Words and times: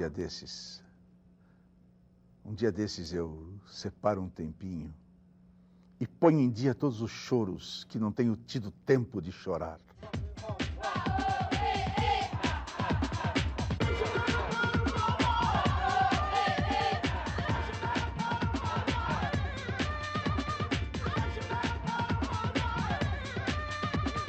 dia 0.00 0.08
desses, 0.08 0.82
um 2.42 2.54
dia 2.54 2.72
desses 2.72 3.12
eu 3.12 3.60
separo 3.66 4.22
um 4.22 4.30
tempinho 4.30 4.94
e 6.00 6.06
ponho 6.06 6.40
em 6.40 6.50
dia 6.50 6.74
todos 6.74 7.02
os 7.02 7.10
choros 7.10 7.84
que 7.84 7.98
não 7.98 8.10
tenho 8.10 8.34
tido 8.34 8.70
tempo 8.70 9.20
de 9.20 9.30
chorar. 9.30 9.78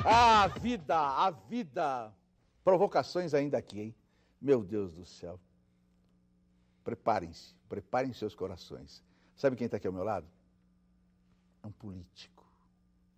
A 0.04 0.48
vida, 0.48 0.98
a 0.98 1.32
vida. 1.32 2.14
Provocações 2.62 3.34
ainda 3.34 3.58
aqui, 3.58 3.80
hein? 3.80 3.96
Meu 4.42 4.62
Deus 4.62 4.94
do 4.96 5.06
céu. 5.06 5.40
Preparem-se, 6.84 7.54
preparem 7.70 8.14
seus 8.14 8.34
corações. 8.34 9.04
Sabe 9.36 9.56
quem 9.56 9.66
está 9.66 9.78
aqui 9.78 9.88
ao 9.88 9.94
meu 9.94 10.04
lado? 10.04 10.28
É 11.64 11.68
um 11.68 11.72
político. 11.72 12.46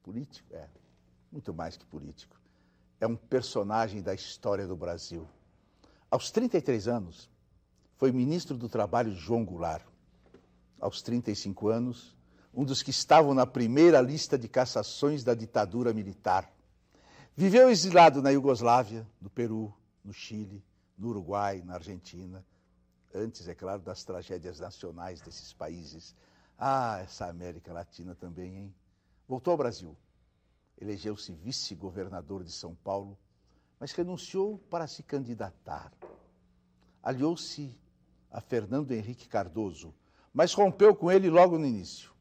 Político? 0.02 0.54
É. 0.54 0.68
Muito 1.32 1.54
mais 1.54 1.78
que 1.78 1.86
político. 1.86 2.40
É 3.00 3.08
um 3.08 3.16
personagem 3.16 4.02
da 4.02 4.14
história 4.14 4.68
do 4.68 4.76
Brasil. 4.76 5.28
Aos 6.12 6.30
33 6.30 6.88
anos, 6.88 7.30
foi 7.98 8.12
ministro 8.12 8.58
do 8.58 8.70
Trabalho 8.70 9.14
João 9.14 9.44
Goulart. 9.44 9.86
Aos 10.80 11.02
35 11.02 11.70
anos, 11.70 12.16
um 12.54 12.64
dos 12.64 12.84
que 12.84 12.92
estavam 12.92 13.34
na 13.34 13.48
primeira 13.48 14.00
lista 14.00 14.38
de 14.38 14.48
cassações 14.48 15.24
da 15.24 15.34
ditadura 15.34 15.94
militar. 15.94 16.52
Viveu 17.36 17.70
exilado 17.70 18.22
na 18.22 18.30
Iugoslávia, 18.30 19.08
no 19.20 19.30
Peru, 19.30 19.74
no 20.04 20.14
Chile, 20.14 20.64
no 20.98 21.10
Uruguai, 21.10 21.64
na 21.66 21.76
Argentina, 21.76 22.46
antes, 23.14 23.48
é 23.48 23.56
claro, 23.56 23.82
das 23.82 24.04
tragédias 24.04 24.60
nacionais 24.60 25.22
desses 25.22 25.54
países. 25.54 26.16
Ah, 26.58 27.00
essa 27.02 27.28
América 27.28 27.74
Latina 27.74 28.16
também, 28.16 28.58
hein? 28.58 28.76
Voltou 29.28 29.52
ao 29.52 29.58
Brasil. 29.58 29.96
Elegeu-se 30.80 31.32
vice-governador 31.34 32.44
de 32.44 32.52
São 32.52 32.76
Paulo, 32.76 33.18
mas 33.80 33.92
renunciou 33.92 34.58
para 34.70 34.88
se 34.88 35.04
candidatar. 35.04 35.92
Aliou-se 37.02 37.78
a 38.32 38.42
Fernando 38.42 38.92
Henrique 38.92 39.28
Cardoso, 39.28 39.94
mas 40.34 40.54
rompeu 40.54 40.96
com 40.96 41.12
ele 41.12 41.30
logo 41.30 41.58
no 41.58 41.66
início. 41.66 42.12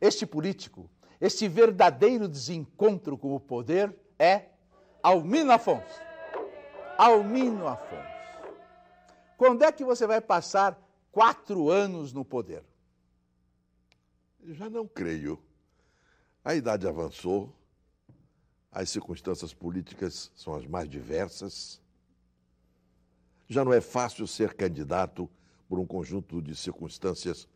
Este 0.00 0.24
político, 0.24 0.88
este 1.20 1.48
verdadeiro 1.48 2.28
desencontro 2.28 3.18
com 3.18 3.34
o 3.34 3.40
poder 3.40 3.94
é 4.18 4.46
Almino 5.02 5.52
Afonso. 5.52 6.00
Almino 6.96 7.66
Afonso. 7.66 8.17
Quando 9.38 9.62
é 9.62 9.70
que 9.70 9.84
você 9.84 10.04
vai 10.04 10.20
passar 10.20 10.76
quatro 11.12 11.70
anos 11.70 12.12
no 12.12 12.24
poder? 12.24 12.64
Já 14.48 14.68
não 14.68 14.84
creio. 14.84 15.40
A 16.44 16.56
idade 16.56 16.88
avançou, 16.88 17.54
as 18.72 18.90
circunstâncias 18.90 19.54
políticas 19.54 20.32
são 20.34 20.56
as 20.56 20.66
mais 20.66 20.88
diversas. 20.88 21.80
Já 23.46 23.64
não 23.64 23.72
é 23.72 23.80
fácil 23.80 24.26
ser 24.26 24.54
candidato 24.54 25.30
por 25.68 25.78
um 25.78 25.86
conjunto 25.86 26.42
de 26.42 26.56
circunstâncias 26.56 27.46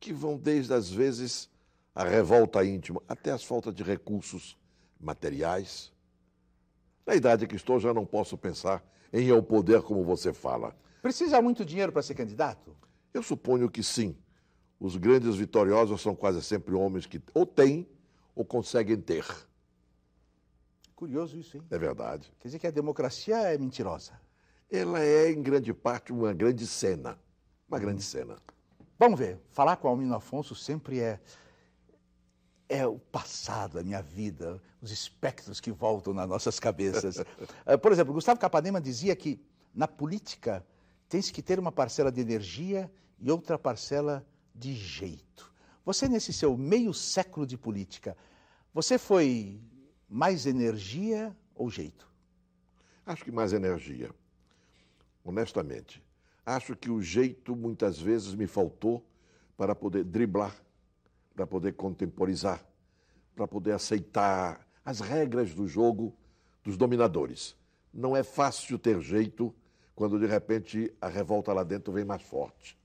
que 0.00 0.14
vão 0.14 0.38
desde, 0.38 0.72
às 0.72 0.88
vezes, 0.88 1.50
a 1.94 2.04
revolta 2.04 2.64
íntima 2.64 3.02
até 3.06 3.32
as 3.32 3.44
faltas 3.44 3.74
de 3.74 3.82
recursos 3.82 4.56
materiais. 4.98 5.92
Na 7.04 7.14
idade 7.14 7.46
que 7.46 7.56
estou, 7.56 7.78
já 7.78 7.92
não 7.92 8.06
posso 8.06 8.38
pensar 8.38 8.82
em 9.12 9.30
ao 9.30 9.42
poder 9.42 9.82
como 9.82 10.04
você 10.04 10.32
fala. 10.32 10.76
Precisa 11.02 11.40
muito 11.40 11.64
dinheiro 11.64 11.92
para 11.92 12.02
ser 12.02 12.14
candidato? 12.14 12.76
Eu 13.12 13.22
suponho 13.22 13.70
que 13.70 13.82
sim. 13.82 14.16
Os 14.78 14.96
grandes 14.96 15.36
vitoriosos 15.36 16.00
são 16.00 16.14
quase 16.14 16.42
sempre 16.42 16.74
homens 16.74 17.06
que 17.06 17.20
ou 17.34 17.44
têm 17.44 17.88
ou 18.34 18.44
conseguem 18.44 18.96
ter. 18.96 19.24
Curioso 20.94 21.38
isso, 21.38 21.56
hein? 21.56 21.62
É 21.70 21.78
verdade. 21.78 22.32
Quer 22.40 22.48
dizer 22.48 22.58
que 22.58 22.66
a 22.66 22.70
democracia 22.70 23.36
é 23.36 23.56
mentirosa. 23.56 24.20
Ela 24.70 25.00
é, 25.00 25.30
em 25.30 25.40
grande 25.40 25.72
parte, 25.72 26.12
uma 26.12 26.32
grande 26.32 26.66
cena. 26.66 27.18
Uma 27.68 27.78
grande 27.78 28.02
cena. 28.02 28.36
Vamos 28.98 29.18
ver. 29.18 29.38
Falar 29.50 29.76
com 29.76 29.88
Almino 29.88 30.14
Afonso 30.14 30.54
sempre 30.54 31.00
é 31.00 31.20
é 32.68 32.86
o 32.86 32.98
passado, 32.98 33.78
a 33.78 33.82
minha 33.82 34.02
vida, 34.02 34.62
os 34.80 34.90
espectros 34.90 35.60
que 35.60 35.70
voltam 35.70 36.12
nas 36.12 36.28
nossas 36.28 36.60
cabeças. 36.60 37.18
Eh, 37.64 37.76
Por 37.78 37.92
exemplo, 37.92 38.12
Gustavo 38.12 38.38
Capanema 38.38 38.80
dizia 38.80 39.16
que 39.16 39.40
na 39.74 39.88
política 39.88 40.64
tem-se 41.08 41.32
que 41.32 41.42
ter 41.42 41.58
uma 41.58 41.72
parcela 41.72 42.12
de 42.12 42.20
energia 42.20 42.90
e 43.18 43.30
outra 43.30 43.58
parcela 43.58 44.26
de 44.54 44.74
jeito. 44.74 45.52
Você, 45.84 46.08
nesse 46.08 46.32
seu 46.32 46.56
meio 46.56 46.92
século 46.92 47.46
de 47.46 47.56
política, 47.56 48.16
você 48.74 48.98
foi 48.98 49.60
mais 50.08 50.44
energia 50.44 51.34
ou 51.54 51.70
jeito? 51.70 52.06
Acho 53.06 53.24
que 53.24 53.32
mais 53.32 53.54
energia. 53.54 54.10
Honestamente. 55.24 56.02
Acho 56.44 56.76
que 56.76 56.90
o 56.90 57.00
jeito 57.02 57.56
muitas 57.56 57.98
vezes 57.98 58.34
me 58.34 58.46
faltou 58.46 59.04
para 59.56 59.74
poder 59.74 60.04
driblar, 60.04 60.54
para 61.38 61.46
poder 61.46 61.74
contemporizar, 61.74 62.60
para 63.36 63.46
poder 63.46 63.70
aceitar 63.70 64.66
as 64.84 64.98
regras 64.98 65.54
do 65.54 65.68
jogo 65.68 66.12
dos 66.64 66.76
dominadores. 66.76 67.54
Não 67.94 68.16
é 68.16 68.24
fácil 68.24 68.76
ter 68.76 69.00
jeito 69.00 69.54
quando 69.94 70.18
de 70.18 70.26
repente 70.26 70.92
a 71.00 71.06
revolta 71.06 71.52
lá 71.52 71.62
dentro 71.62 71.92
vem 71.92 72.04
mais 72.04 72.22
forte. 72.22 72.76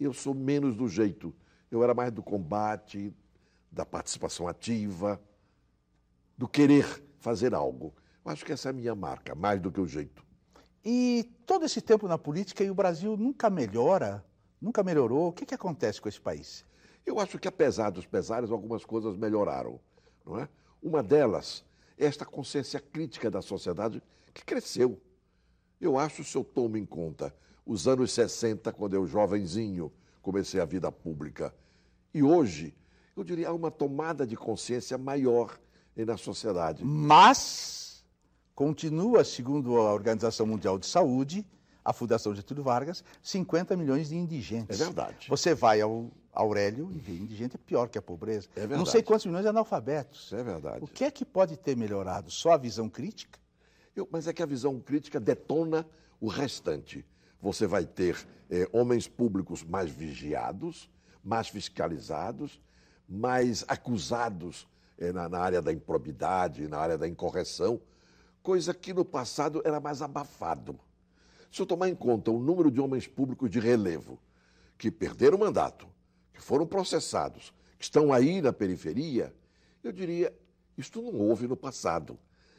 Eu 0.00 0.12
sou 0.12 0.34
menos 0.34 0.74
do 0.74 0.88
jeito. 0.88 1.32
Eu 1.70 1.84
era 1.84 1.94
mais 1.94 2.10
do 2.10 2.24
combate, 2.24 3.14
da 3.70 3.86
participação 3.86 4.48
ativa, 4.48 5.22
do 6.36 6.48
querer 6.48 6.84
fazer 7.20 7.54
algo. 7.54 7.94
Eu 8.24 8.32
acho 8.32 8.44
que 8.44 8.52
essa 8.52 8.68
é 8.68 8.70
a 8.70 8.72
minha 8.72 8.96
marca, 8.96 9.32
mais 9.36 9.60
do 9.60 9.70
que 9.70 9.80
o 9.80 9.86
jeito. 9.86 10.24
E 10.84 11.32
todo 11.46 11.64
esse 11.64 11.80
tempo 11.80 12.08
na 12.08 12.18
política 12.18 12.64
e 12.64 12.70
o 12.70 12.74
Brasil 12.74 13.16
nunca 13.16 13.48
melhora, 13.48 14.24
nunca 14.60 14.82
melhorou. 14.82 15.28
O 15.28 15.32
que, 15.32 15.46
que 15.46 15.54
acontece 15.54 16.00
com 16.00 16.08
esse 16.08 16.20
país? 16.20 16.64
Eu 17.06 17.20
acho 17.20 17.38
que, 17.38 17.46
apesar 17.46 17.90
dos 17.90 18.04
pesares, 18.04 18.50
algumas 18.50 18.84
coisas 18.84 19.16
melhoraram. 19.16 19.78
Não 20.24 20.38
é? 20.38 20.48
Uma 20.82 21.02
delas 21.02 21.64
é 21.96 22.04
esta 22.04 22.26
consciência 22.26 22.80
crítica 22.80 23.30
da 23.30 23.40
sociedade 23.40 24.02
que 24.34 24.44
cresceu. 24.44 25.00
Eu 25.80 25.96
acho, 25.96 26.24
se 26.24 26.36
eu 26.36 26.42
tomo 26.42 26.76
em 26.76 26.84
conta 26.84 27.32
os 27.64 27.86
anos 27.86 28.12
60, 28.12 28.72
quando 28.72 28.94
eu, 28.94 29.06
jovenzinho, 29.06 29.92
comecei 30.20 30.60
a 30.60 30.64
vida 30.64 30.90
pública, 30.90 31.54
e 32.12 32.22
hoje, 32.22 32.74
eu 33.16 33.22
diria, 33.22 33.48
há 33.48 33.52
uma 33.52 33.70
tomada 33.70 34.26
de 34.26 34.36
consciência 34.36 34.96
maior 34.98 35.58
na 35.96 36.16
sociedade. 36.16 36.84
Mas 36.84 38.04
continua, 38.54 39.24
segundo 39.24 39.76
a 39.76 39.92
Organização 39.92 40.46
Mundial 40.46 40.78
de 40.78 40.86
Saúde, 40.86 41.46
a 41.84 41.92
Fundação 41.92 42.34
Getúlio 42.34 42.64
Vargas, 42.64 43.04
50 43.22 43.76
milhões 43.76 44.08
de 44.08 44.16
indigentes. 44.16 44.80
É 44.80 44.84
verdade. 44.84 45.28
Você 45.28 45.54
vai 45.54 45.80
ao 45.80 46.10
Aurélio 46.36 46.90
e 46.92 47.10
indigente 47.12 47.56
é 47.56 47.58
pior 47.58 47.88
que 47.88 47.96
a 47.98 48.02
pobreza. 48.02 48.46
É 48.54 48.60
verdade. 48.60 48.78
Não 48.78 48.86
sei 48.86 49.02
quantos 49.02 49.24
milhões 49.26 49.42
de 49.42 49.48
analfabetos. 49.48 50.32
É 50.32 50.42
verdade. 50.42 50.84
O 50.84 50.86
que 50.86 51.04
é 51.04 51.10
que 51.10 51.24
pode 51.24 51.56
ter 51.56 51.76
melhorado? 51.76 52.30
Só 52.30 52.50
a 52.52 52.56
visão 52.58 52.88
crítica? 52.88 53.38
Eu- 53.94 54.06
mas 54.12 54.26
é 54.28 54.32
que 54.32 54.42
a 54.42 54.46
visão 54.46 54.78
crítica 54.78 55.18
detona 55.18 55.86
o 56.20 56.28
restante. 56.28 57.04
Você 57.40 57.66
vai 57.66 57.84
ter 57.86 58.16
eh, 58.50 58.68
homens 58.72 59.08
públicos 59.08 59.64
mais 59.64 59.90
vigiados, 59.90 60.88
mais 61.24 61.48
fiscalizados, 61.48 62.60
mais 63.08 63.64
acusados 63.66 64.68
eh, 64.98 65.12
na, 65.12 65.28
na 65.28 65.38
área 65.38 65.62
da 65.62 65.72
improbidade, 65.72 66.68
na 66.68 66.78
área 66.78 66.98
da 66.98 67.08
incorreção, 67.08 67.80
coisa 68.42 68.72
que 68.74 68.92
no 68.92 69.04
passado 69.04 69.62
era 69.64 69.80
mais 69.80 70.02
abafado. 70.02 70.78
Se 71.50 71.62
eu 71.62 71.66
tomar 71.66 71.88
em 71.88 71.94
conta 71.94 72.30
o 72.30 72.38
número 72.38 72.70
de 72.70 72.80
homens 72.80 73.06
públicos 73.06 73.48
de 73.50 73.58
relevo 73.58 74.18
que 74.76 74.90
perderam 74.90 75.36
o 75.38 75.40
mandato, 75.40 75.88
que 76.36 76.42
foram 76.42 76.66
processados, 76.66 77.52
que 77.78 77.84
estão 77.84 78.12
aí 78.12 78.42
na 78.42 78.52
periferia, 78.52 79.34
eu 79.82 79.90
diria, 79.90 80.32
isto 80.76 81.00
não 81.00 81.18
houve 81.18 81.48
no 81.48 81.56
passado. 81.56 82.18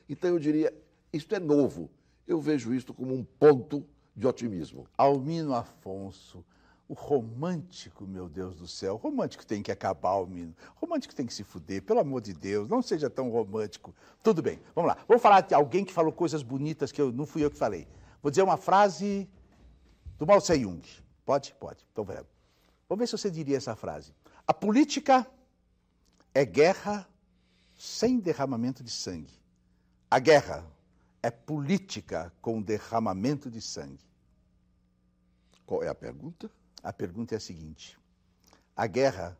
Então 0.10 0.32
eu 0.32 0.40
diria, 0.40 0.74
isto 1.14 1.34
é 1.36 1.40
novo. 1.40 1.90
Eu 2.28 2.42
vejo 2.42 2.74
isto 2.74 2.94
como 2.94 3.14
um 3.14 3.24
ponto 3.24 3.86
de 4.16 4.26
otimismo. 4.26 4.88
Almino 4.98 5.54
Afonso, 5.54 6.44
o 6.90 6.94
romântico, 6.94 8.08
meu 8.08 8.28
Deus 8.28 8.56
do 8.56 8.68
céu. 8.68 8.96
O 8.96 8.98
romântico 8.98 9.46
tem 9.46 9.62
que 9.62 9.72
acabar, 9.72 10.10
Almino. 10.10 10.56
O 10.76 10.86
romântico 10.86 11.14
tem 11.14 11.26
que 11.26 11.34
se 11.34 11.44
fuder, 11.44 11.84
pelo 11.84 12.00
amor 12.00 12.22
de 12.22 12.34
Deus. 12.34 12.68
Não 12.68 12.82
seja 12.82 13.10
tão 13.10 13.30
romântico. 13.30 13.94
Tudo 14.24 14.42
bem, 14.42 14.60
vamos 14.74 14.90
lá. 14.90 14.98
Vamos 15.08 15.22
falar 15.22 15.42
de 15.42 15.54
alguém 15.54 15.86
que 15.86 15.94
falou 15.94 16.12
coisas 16.12 16.42
bonitas 16.42 16.92
que 16.92 17.00
eu, 17.00 17.12
não 17.12 17.28
fui 17.28 17.44
eu 17.46 17.52
que 17.52 17.58
falei. 17.58 17.88
Vou 18.24 18.32
dizer 18.32 18.42
uma 18.42 18.58
frase 18.58 19.30
do 20.18 20.26
Mao 20.26 20.42
Tse-Jung. 20.42 20.82
Pode? 21.24 21.54
Pode. 21.60 21.86
Então, 21.92 22.04
vamos 22.04 22.37
Vamos 22.88 23.01
ver 23.01 23.07
se 23.07 23.18
você 23.18 23.30
diria 23.30 23.57
essa 23.57 23.75
frase. 23.75 24.13
A 24.45 24.54
política 24.54 25.30
é 26.34 26.45
guerra 26.45 27.07
sem 27.75 28.19
derramamento 28.19 28.84
de 28.84 28.92
sangue. 28.92 29.34
A 30.10 30.19
guerra 30.19 30.66
é 31.22 31.30
política 31.30 32.34
com 32.42 32.62
derramamento 32.62 33.51
de 33.51 33.62
sangue. 33.62 34.06
Qual 35.66 35.84
é 35.84 35.89
a 35.89 35.95
pergunta? 35.95 36.50
A 36.81 36.94
pergunta 36.94 37.36
é 37.36 37.38
a 37.38 37.42
seguinte: 37.42 38.00
a 38.75 38.88
guerra 38.88 39.38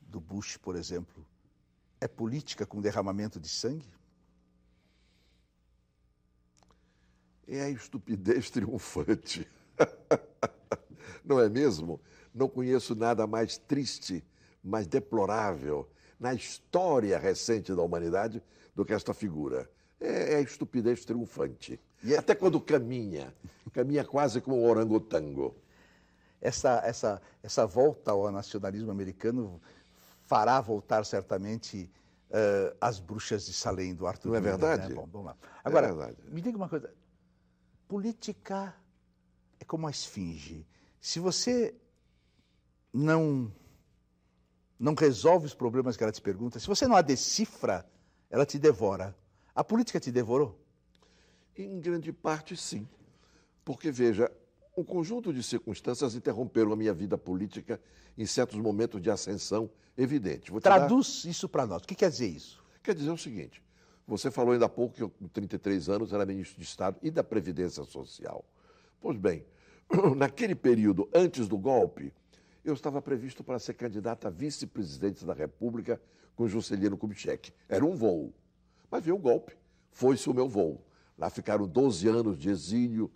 do 0.00 0.20
Bush, 0.20 0.56
por 0.56 0.74
exemplo, 0.74 1.24
é 2.00 2.08
política 2.08 2.66
com 2.66 2.80
derramamento 2.80 3.38
de 3.38 3.48
sangue? 3.48 3.88
É 7.46 7.62
a 7.62 7.70
estupidez 7.70 8.50
triunfante. 8.50 9.48
Não 11.24 11.38
é 11.38 11.48
mesmo? 11.48 12.00
Não 12.34 12.48
conheço 12.48 12.94
nada 12.94 13.26
mais 13.26 13.58
triste, 13.58 14.24
mais 14.62 14.86
deplorável 14.86 15.88
na 16.18 16.32
história 16.32 17.18
recente 17.18 17.74
da 17.74 17.82
humanidade 17.82 18.42
do 18.74 18.84
que 18.84 18.92
esta 18.92 19.12
figura. 19.12 19.68
É, 20.00 20.34
é 20.34 20.36
a 20.36 20.40
estupidez 20.40 21.04
triunfante. 21.04 21.80
E 22.02 22.14
é 22.14 22.18
Até 22.18 22.34
quando 22.34 22.60
caminha, 22.60 23.34
caminha 23.72 24.04
quase 24.04 24.40
como 24.40 24.60
um 24.60 24.68
orangotango. 24.68 25.54
Essa, 26.40 26.80
essa, 26.84 27.22
essa 27.42 27.66
volta 27.66 28.10
ao 28.10 28.30
nacionalismo 28.30 28.90
americano 28.90 29.60
fará 30.22 30.60
voltar 30.60 31.04
certamente 31.04 31.90
uh, 32.30 32.76
as 32.80 32.98
bruxas 32.98 33.46
de 33.46 33.52
Salem 33.52 33.94
do 33.94 34.06
Arthur 34.06 34.30
Não 34.30 34.36
é 34.36 34.40
Miller, 34.40 34.58
verdade? 34.58 34.88
Né? 34.88 34.94
Bom, 34.94 35.08
vamos 35.10 35.26
lá. 35.26 35.36
Agora, 35.62 35.86
é 35.86 35.92
verdade. 35.92 36.16
me 36.28 36.40
diga 36.40 36.56
uma 36.56 36.68
coisa. 36.68 36.92
Política 37.86 38.74
é 39.60 39.64
como 39.64 39.86
a 39.86 39.90
esfinge. 39.90 40.66
Se 41.00 41.20
você 41.20 41.74
não 42.92 43.52
não 44.78 44.94
resolve 44.94 45.46
os 45.46 45.54
problemas 45.54 45.96
que 45.96 46.02
ela 46.02 46.10
te 46.10 46.20
pergunta, 46.20 46.58
se 46.58 46.66
você 46.66 46.88
não 46.88 46.96
a 46.96 47.02
decifra, 47.02 47.86
ela 48.28 48.44
te 48.44 48.58
devora. 48.58 49.16
A 49.54 49.62
política 49.62 50.00
te 50.00 50.10
devorou? 50.10 50.58
Em 51.56 51.78
grande 51.78 52.12
parte, 52.12 52.56
sim. 52.56 52.88
Porque, 53.64 53.92
veja, 53.92 54.28
um 54.76 54.82
conjunto 54.82 55.32
de 55.32 55.40
circunstâncias 55.40 56.16
interromperam 56.16 56.72
a 56.72 56.76
minha 56.76 56.92
vida 56.92 57.16
política 57.16 57.80
em 58.18 58.26
certos 58.26 58.58
momentos 58.58 59.00
de 59.00 59.08
ascensão 59.08 59.70
evidente. 59.96 60.50
Traduz 60.60 61.22
dar... 61.22 61.30
isso 61.30 61.48
para 61.48 61.64
nós. 61.64 61.82
O 61.82 61.86
que 61.86 61.94
quer 61.94 62.10
dizer 62.10 62.26
isso? 62.26 62.60
Quer 62.82 62.96
dizer 62.96 63.10
o 63.10 63.18
seguinte: 63.18 63.62
você 64.06 64.30
falou 64.30 64.52
ainda 64.52 64.66
há 64.66 64.68
pouco 64.68 64.96
que 64.96 65.02
eu, 65.02 65.10
com 65.10 65.28
33 65.28 65.88
anos, 65.88 66.12
era 66.12 66.26
ministro 66.26 66.58
de 66.58 66.64
Estado 66.64 66.98
e 67.02 67.10
da 67.10 67.22
Previdência 67.22 67.84
Social. 67.84 68.44
Pois 69.00 69.16
bem, 69.16 69.44
naquele 70.16 70.54
período 70.54 71.08
antes 71.14 71.46
do 71.46 71.56
golpe, 71.56 72.12
eu 72.64 72.74
estava 72.74 73.02
previsto 73.02 73.42
para 73.42 73.58
ser 73.58 73.74
candidato 73.74 74.26
a 74.26 74.30
vice-presidente 74.30 75.24
da 75.24 75.34
República 75.34 76.00
com 76.36 76.46
Juscelino 76.46 76.96
Kubitschek. 76.96 77.52
Era 77.68 77.84
um 77.84 77.94
voo. 77.94 78.32
Mas 78.90 79.04
veio 79.04 79.16
o 79.16 79.18
golpe, 79.18 79.56
foi-se 79.90 80.28
o 80.28 80.34
meu 80.34 80.48
voo. 80.48 80.84
Lá 81.18 81.28
ficaram 81.30 81.66
12 81.66 82.08
anos 82.08 82.38
de 82.38 82.50
exílio 82.50 83.10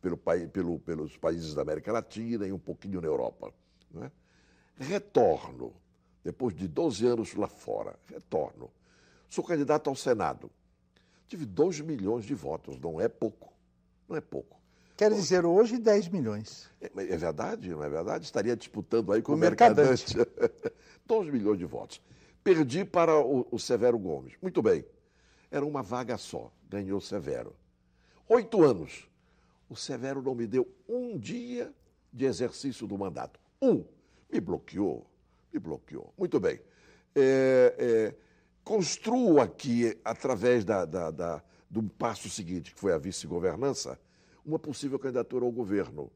pelo, 0.00 0.16
pelo, 0.16 0.78
pelos 0.78 1.16
países 1.16 1.54
da 1.54 1.62
América 1.62 1.92
Latina 1.92 2.46
e 2.46 2.52
um 2.52 2.58
pouquinho 2.58 3.00
na 3.00 3.06
Europa. 3.06 3.52
É? 4.00 4.10
Retorno, 4.76 5.72
depois 6.24 6.54
de 6.54 6.66
12 6.68 7.06
anos 7.06 7.34
lá 7.34 7.48
fora, 7.48 7.98
retorno. 8.06 8.70
Sou 9.28 9.44
candidato 9.44 9.88
ao 9.88 9.96
Senado. 9.96 10.50
Tive 11.26 11.46
2 11.46 11.80
milhões 11.80 12.24
de 12.24 12.34
votos, 12.34 12.78
não 12.78 13.00
é 13.00 13.08
pouco. 13.08 13.52
Não 14.08 14.16
é 14.16 14.20
pouco. 14.20 14.61
Quer 15.02 15.14
dizer, 15.14 15.44
hoje 15.44 15.78
10 15.78 16.10
milhões. 16.10 16.70
É, 16.80 16.86
é, 16.86 17.16
verdade, 17.16 17.70
não 17.70 17.82
é 17.82 17.88
verdade? 17.88 18.24
Estaria 18.24 18.54
disputando 18.54 19.12
aí 19.12 19.20
com, 19.20 19.32
com 19.32 19.36
o 19.36 19.36
Mercadante. 19.36 20.16
2 21.04 21.26
milhões 21.34 21.58
de 21.58 21.64
votos. 21.64 22.00
Perdi 22.44 22.84
para 22.84 23.18
o, 23.18 23.44
o, 23.50 23.58
Severo 23.58 23.98
Gomes. 23.98 24.34
Muito 24.40 24.62
bem. 24.62 24.84
Era 25.50 25.66
uma 25.66 25.82
vaga 25.82 26.16
só. 26.16 26.52
Ganhou 26.70 26.98
o 26.98 27.00
Severo. 27.00 27.52
Oito 28.28 28.62
anos. 28.62 29.10
O 29.68 29.74
Severo 29.74 30.22
não 30.22 30.36
me 30.36 30.46
deu 30.46 30.72
um 30.88 31.18
dia 31.18 31.72
de 32.12 32.24
exercício 32.24 32.86
do 32.86 32.96
mandato. 32.96 33.40
Um. 33.60 33.84
Me 34.32 34.38
bloqueou. 34.38 35.04
Me 35.52 35.58
bloqueou. 35.58 36.14
Muito 36.16 36.38
bem. 36.38 36.60
É, 37.12 37.74
é, 37.76 38.14
construo 38.62 39.40
aqui, 39.40 39.98
através 40.04 40.64
da, 40.64 40.84
da, 40.84 41.10
da, 41.10 41.42
do 41.68 41.82
passo 41.82 42.30
seguinte, 42.30 42.72
que 42.72 42.78
foi 42.78 42.92
a 42.92 42.98
vice-governança, 42.98 43.98
uma 44.44 44.58
possível 44.58 44.98
candidatura 44.98 45.44
ao 45.44 45.52
governo. 45.52 46.10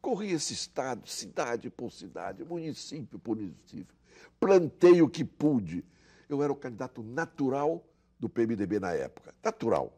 Corri 0.00 0.32
esse 0.32 0.52
estado, 0.52 1.08
cidade 1.08 1.70
por 1.70 1.90
cidade, 1.90 2.44
município 2.44 3.18
por 3.18 3.36
município. 3.36 3.96
Plantei 4.38 5.02
o 5.02 5.08
que 5.08 5.24
pude. 5.24 5.84
Eu 6.28 6.42
era 6.42 6.52
o 6.52 6.56
candidato 6.56 7.02
natural 7.02 7.84
do 8.18 8.28
PMDB 8.28 8.78
na 8.78 8.92
época. 8.92 9.34
Natural. 9.42 9.92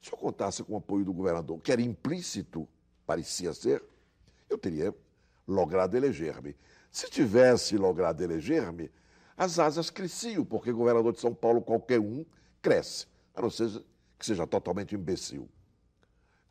Se 0.00 0.12
eu 0.12 0.18
contasse 0.18 0.62
com 0.62 0.74
o 0.74 0.76
apoio 0.76 1.04
do 1.04 1.12
governador, 1.12 1.58
que 1.60 1.72
era 1.72 1.80
implícito, 1.80 2.68
parecia 3.06 3.52
ser, 3.52 3.82
eu 4.48 4.58
teria 4.58 4.94
logrado 5.48 5.96
eleger-me. 5.96 6.54
Se 6.90 7.10
tivesse 7.10 7.76
logrado 7.76 8.22
eleger-me, 8.22 8.90
as 9.36 9.58
asas 9.58 9.90
cresciam, 9.90 10.44
porque 10.44 10.72
governador 10.72 11.12
de 11.12 11.20
São 11.20 11.34
Paulo, 11.34 11.60
qualquer 11.60 11.98
um, 11.98 12.24
cresce, 12.62 13.06
a 13.34 13.42
não 13.42 13.50
ser 13.50 13.82
que 14.18 14.24
seja 14.24 14.46
totalmente 14.46 14.94
imbecil. 14.94 15.48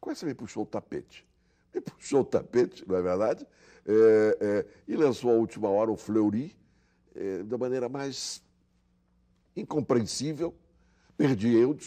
Começa 0.03 0.25
me 0.25 0.33
puxou 0.33 0.63
o 0.63 0.65
tapete. 0.65 1.25
Me 1.73 1.79
puxou 1.79 2.19
o 2.19 2.25
tapete, 2.25 2.85
não 2.85 2.97
é 2.97 3.01
verdade? 3.01 3.47
É, 3.85 4.37
é, 4.41 4.65
e 4.85 4.97
lançou 4.97 5.31
à 5.31 5.33
última 5.33 5.69
hora 5.69 5.89
o 5.89 5.95
Fleury, 5.95 6.53
é, 7.15 7.41
da 7.43 7.57
maneira 7.57 7.87
mais 7.87 8.43
incompreensível. 9.55 10.53
Perdi 11.15 11.55
eu 11.55 11.77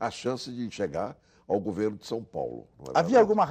a 0.00 0.10
chance 0.10 0.50
de 0.50 0.68
chegar 0.68 1.16
ao 1.46 1.60
governo 1.60 1.96
de 1.96 2.04
São 2.08 2.24
Paulo. 2.24 2.66
É 2.92 2.98
Havia 2.98 3.20
alguma, 3.20 3.46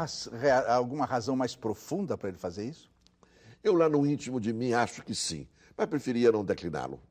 alguma 0.67 1.05
razão 1.05 1.37
mais 1.37 1.55
profunda 1.55 2.17
para 2.17 2.27
ele 2.27 2.37
fazer 2.37 2.65
isso? 2.65 2.91
Eu, 3.63 3.73
lá 3.73 3.87
no 3.87 4.05
íntimo 4.05 4.37
de 4.37 4.51
mim, 4.51 4.73
acho 4.73 5.01
que 5.01 5.15
sim, 5.15 5.47
mas 5.77 5.87
preferia 5.87 6.29
não 6.29 6.43
decliná-lo. 6.43 7.01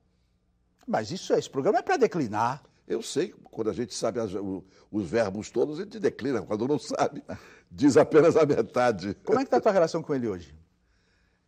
Mas 0.87 1.11
isso, 1.11 1.33
esse 1.33 1.49
programa 1.49 1.79
é 1.79 1.83
para 1.83 1.97
declinar. 1.97 2.63
Eu 2.93 3.03
sei, 3.03 3.35
quando 3.45 3.71
a 3.71 3.73
gente 3.73 3.95
sabe 3.95 4.21
as, 4.21 4.35
o, 4.35 4.63
os 4.91 5.09
verbos 5.09 5.51
todos, 5.51 5.81
a 5.81 5.83
gente 5.83 5.99
declina. 5.99 6.43
Quando 6.43 6.69
não 6.69 6.79
sabe, 6.79 7.25
diz 7.71 7.97
apenas 7.97 8.37
a 8.37 8.45
metade. 8.45 9.15
Como 9.25 9.39
é 9.39 9.43
que 9.43 9.47
está 9.47 9.57
a 9.57 9.61
tua 9.61 9.73
relação 9.73 10.03
com 10.03 10.15
ele 10.15 10.29
hoje? 10.29 10.55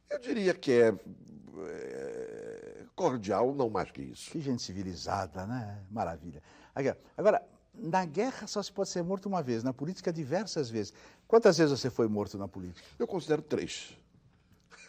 Eu 0.08 0.18
diria 0.18 0.54
que 0.54 0.72
é, 0.72 0.94
é, 1.68 2.84
cordial, 2.96 3.54
não 3.54 3.68
mais 3.68 3.90
que 3.90 4.00
isso. 4.00 4.30
Que 4.30 4.40
gente 4.40 4.62
civilizada, 4.62 5.46
né? 5.46 5.82
Maravilha. 5.90 6.42
Agora, 7.16 7.42
na 7.74 8.04
guerra 8.06 8.46
só 8.46 8.62
se 8.62 8.72
pode 8.72 8.88
ser 8.88 9.02
morto 9.02 9.26
uma 9.26 9.42
vez, 9.42 9.62
na 9.62 9.72
política 9.72 10.12
diversas 10.12 10.70
vezes. 10.70 10.94
Quantas 11.26 11.58
vezes 11.58 11.78
você 11.78 11.90
foi 11.90 12.08
morto 12.08 12.38
na 12.38 12.48
política? 12.48 12.86
Eu 12.98 13.06
considero 13.06 13.42
três. 13.42 13.98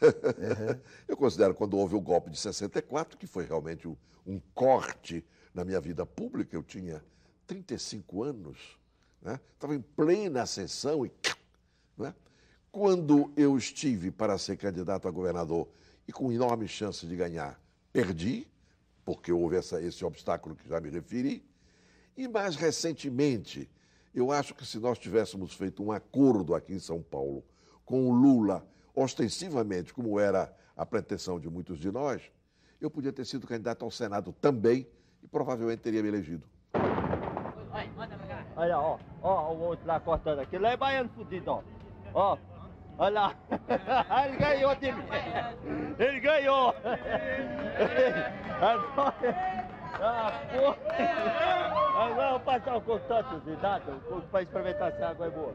Uhum. 0.01 0.79
Eu 1.07 1.17
considero 1.17 1.53
quando 1.53 1.77
houve 1.77 1.95
o 1.95 2.01
golpe 2.01 2.29
de 2.29 2.37
64, 2.37 3.17
que 3.17 3.27
foi 3.27 3.45
realmente 3.45 3.87
um, 3.87 3.95
um 4.25 4.39
corte 4.53 5.25
na 5.55 5.63
minha 5.63 5.79
vida 5.79 6.05
pública, 6.05 6.55
eu 6.55 6.61
tinha 6.61 7.01
35 7.47 8.23
anos, 8.23 8.77
né? 9.21 9.39
estava 9.53 9.73
em 9.73 9.81
plena 9.81 10.41
ascensão 10.41 11.05
e. 11.05 11.11
Né? 11.97 12.13
Quando 12.69 13.31
eu 13.37 13.57
estive 13.57 14.11
para 14.11 14.37
ser 14.37 14.57
candidato 14.57 15.07
a 15.07 15.11
governador 15.11 15.69
e 16.05 16.11
com 16.11 16.29
enorme 16.29 16.67
chance 16.67 17.07
de 17.07 17.15
ganhar, 17.15 17.59
perdi, 17.93 18.45
porque 19.05 19.31
houve 19.31 19.55
essa, 19.55 19.81
esse 19.81 20.03
obstáculo 20.03 20.55
que 20.57 20.67
já 20.67 20.81
me 20.81 20.89
referi. 20.89 21.45
E 22.17 22.27
mais 22.27 22.57
recentemente, 22.57 23.69
eu 24.13 24.31
acho 24.31 24.53
que 24.53 24.65
se 24.65 24.77
nós 24.77 24.99
tivéssemos 24.99 25.53
feito 25.53 25.81
um 25.81 25.91
acordo 25.91 26.53
aqui 26.53 26.73
em 26.73 26.79
São 26.79 27.01
Paulo 27.01 27.45
com 27.85 28.09
o 28.09 28.13
Lula, 28.13 28.67
ostensivamente, 28.93 29.93
como 29.93 30.19
era 30.19 30.53
a 30.75 30.85
pretensão 30.85 31.39
de 31.39 31.49
muitos 31.49 31.79
de 31.79 31.89
nós, 31.91 32.21
eu 32.81 32.89
podia 32.89 33.13
ter 33.13 33.25
sido 33.25 33.47
candidato 33.47 33.85
ao 33.85 33.91
Senado 33.91 34.33
também 34.33 34.85
e 35.25 35.27
provavelmente 35.27 35.81
teria 35.81 36.03
me 36.03 36.09
elegido. 36.09 36.43
Olha, 38.55 38.79
ó, 38.79 38.97
ó, 39.21 39.51
o 39.51 39.59
outro 39.63 39.85
lá 39.85 39.99
cortando 39.99 40.39
aqui. 40.39 40.57
Lá 40.57 40.69
é 40.69 40.77
baiano 40.77 41.09
fudido, 41.09 41.51
ó. 41.51 41.61
Ó, 42.13 42.37
olha 42.97 43.13
lá. 43.13 43.35
Ele 44.25 44.37
ganhou 44.37 44.75
de 44.75 44.91
mim. 44.91 45.03
Ele 45.99 46.19
ganhou. 46.19 46.73
Agora, 48.61 49.13
ah, 49.99 50.31
porra. 50.53 50.77
Agora 51.97 52.27
eu 52.27 52.31
vou 52.31 52.39
passar 52.41 52.75
o 52.77 52.81
contato 52.81 53.39
de 53.41 53.55
data 53.57 53.91
para 54.31 54.41
experimentar 54.41 54.93
se 54.93 55.03
a 55.03 55.09
água 55.09 55.25
é 55.25 55.29
boa. 55.29 55.53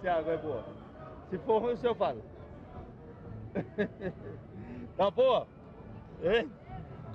Se 0.00 0.08
a 0.08 0.16
água 0.16 0.32
é 0.32 0.36
boa. 0.38 0.64
Se 1.30 1.38
for 1.38 1.62
ruim, 1.62 1.74
o 1.74 1.76
senhor 1.76 1.94
fala. 1.94 2.20
Tá 4.94 5.10
boa? 5.10 5.46
Hein? 6.22 6.52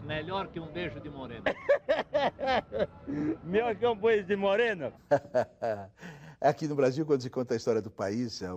Melhor 0.08 0.48
que 0.48 0.58
um 0.58 0.72
beijo 0.72 1.02
de 1.02 1.10
morena. 1.10 1.44
Melhor 3.44 3.76
que 3.76 3.86
um 3.86 3.96
beijo 3.96 4.26
de 4.26 4.38
morena? 4.38 4.94
Aqui 6.40 6.66
no 6.66 6.76
Brasil, 6.76 7.06
quando 7.06 7.22
se 7.22 7.30
conta 7.30 7.54
a 7.54 7.58
história 7.58 7.82
do 7.82 7.92
país, 7.92 8.42
é 8.42 8.48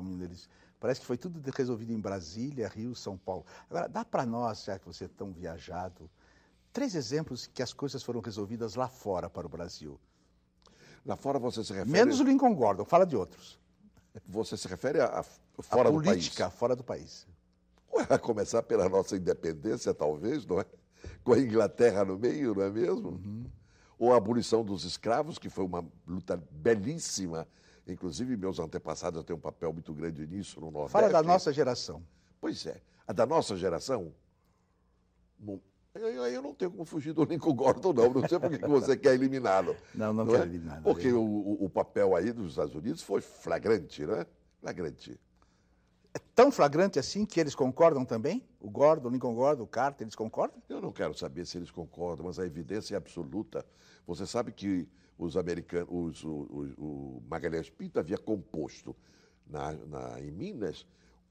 parece 0.79 1.01
que 1.01 1.07
foi 1.07 1.17
tudo 1.17 1.43
resolvido 1.51 1.93
em 1.93 1.99
Brasília, 1.99 2.69
Rio, 2.69 2.95
São 2.95 3.19
Paulo. 3.19 3.45
Agora, 3.69 3.89
dá 3.89 4.05
para 4.05 4.25
nós, 4.25 4.63
já 4.63 4.79
que 4.79 4.87
você 4.87 5.07
é 5.07 5.09
tão 5.09 5.33
viajado, 5.33 6.09
três 6.73 6.95
exemplos 6.95 7.49
que 7.49 7.65
as 7.65 7.73
coisas 7.73 8.01
foram 8.01 8.21
resolvidas 8.21 8.77
lá 8.77 8.87
fora 8.87 9.29
para 9.29 9.45
o 9.45 9.51
Brasil. 9.51 9.99
Lá 11.05 11.17
fora 11.17 11.41
você 11.41 11.65
se 11.65 11.73
refere... 11.73 11.91
Menos 11.91 12.21
o 12.21 12.25
Lincoln 12.25 12.55
Gordon, 12.55 12.85
fala 12.85 13.05
de 13.05 13.17
outros. 13.17 13.59
Você 14.29 14.57
se 14.57 14.69
refere 14.69 15.01
a, 15.01 15.21
a 15.21 15.63
fora 15.63 15.89
a 15.89 15.91
do 15.91 15.97
país? 15.97 16.09
política 16.11 16.49
fora 16.49 16.77
do 16.77 16.85
país. 16.85 17.27
Ué, 17.93 18.07
A 18.09 18.19
começar 18.19 18.63
pela 18.63 18.89
nossa 18.89 19.17
independência, 19.17 19.93
talvez, 19.93 20.47
não 20.47 20.61
é? 20.61 20.67
Com 21.25 21.33
a 21.33 21.39
Inglaterra 21.39 22.05
no 22.05 22.19
meio, 22.19 22.55
não 22.55 22.63
é 22.63 22.71
mesmo? 22.71 23.09
Uhum. 23.11 23.45
Ou 23.99 24.13
a 24.13 24.17
abolição 24.17 24.65
dos 24.65 24.85
escravos, 24.85 25.39
que 25.39 25.49
foi 25.51 25.65
uma 25.65 25.85
luta 26.07 26.43
belíssima. 26.51 27.47
Inclusive, 27.87 28.37
meus 28.37 28.59
antepassados 28.59 29.23
têm 29.25 29.35
um 29.37 29.41
papel 29.41 29.73
muito 29.73 29.93
grande 29.93 30.27
nisso 30.27 30.61
no 30.61 30.71
Nordeste. 30.71 30.93
Fala 30.93 31.09
da 31.11 31.23
nossa 31.23 31.53
geração. 31.53 32.03
Pois 32.41 32.65
é. 32.67 32.81
A 33.07 33.13
da 33.13 33.27
nossa 33.27 33.57
geração. 33.57 34.13
Eu, 35.95 36.41
não 36.43 36.55
tenho 36.55 36.71
como 36.71 36.85
fugir 36.85 37.13
do 37.13 37.25
Lincoln 37.25 37.53
Gordon, 37.55 37.93
não. 37.93 38.13
Não 38.15 38.29
sei 38.29 38.39
por 38.39 38.51
que 38.51 38.67
você 38.67 38.97
quer 38.97 39.15
eliminá-lo. 39.15 39.75
Não, 39.93 40.13
não 40.13 40.23
é? 40.29 40.31
quero 40.39 40.43
eliminar, 40.45 40.77
não. 40.77 40.83
Porque 40.85 41.13
o, 41.13 41.21
o- 41.21 41.65
o 41.65 41.69
papel 41.69 42.15
aí 42.15 42.33
dos 42.33 42.51
Estados 42.51 42.75
Unidos 42.77 43.03
foi 43.03 43.21
flagrante, 43.21 44.07
né? 44.07 44.25
Flagrante. 44.61 45.19
É 46.13 46.19
tão 46.35 46.51
flagrante 46.51 46.99
assim 46.99 47.25
que 47.25 47.39
eles 47.39 47.55
concordam 47.55 48.05
também? 48.05 48.43
O 48.61 48.69
Gordon, 48.69 49.09
o 49.09 49.13
Lincoln 49.13 49.35
Gordon, 49.35 49.63
o 49.63 49.67
Carter, 49.67 50.05
eles 50.05 50.17
concordam? 50.17 50.61
Eu 50.69 50.81
não 50.81 50.93
quero 50.93 51.15
saber 51.15 51.47
se 51.47 51.57
eles 51.57 51.71
concordam, 51.71 52.27
mas 52.27 52.39
a 52.39 52.45
evidência 52.47 52.95
é 52.95 52.97
absoluta. 52.97 53.65
Você 54.07 54.27
sabe 54.27 54.51
que 54.51 54.89
os 55.17 55.37
americanos, 55.37 55.89
os- 55.91 56.25
o, 56.25 56.29
o- 56.31 56.85
o 57.19 57.23
Magalhães 57.29 57.71
Pinto 57.71 57.99
havia 58.01 58.19
composto 58.19 58.97
na, 59.47 59.73
na- 59.73 60.21
em 60.21 60.31
Minas 60.33 60.85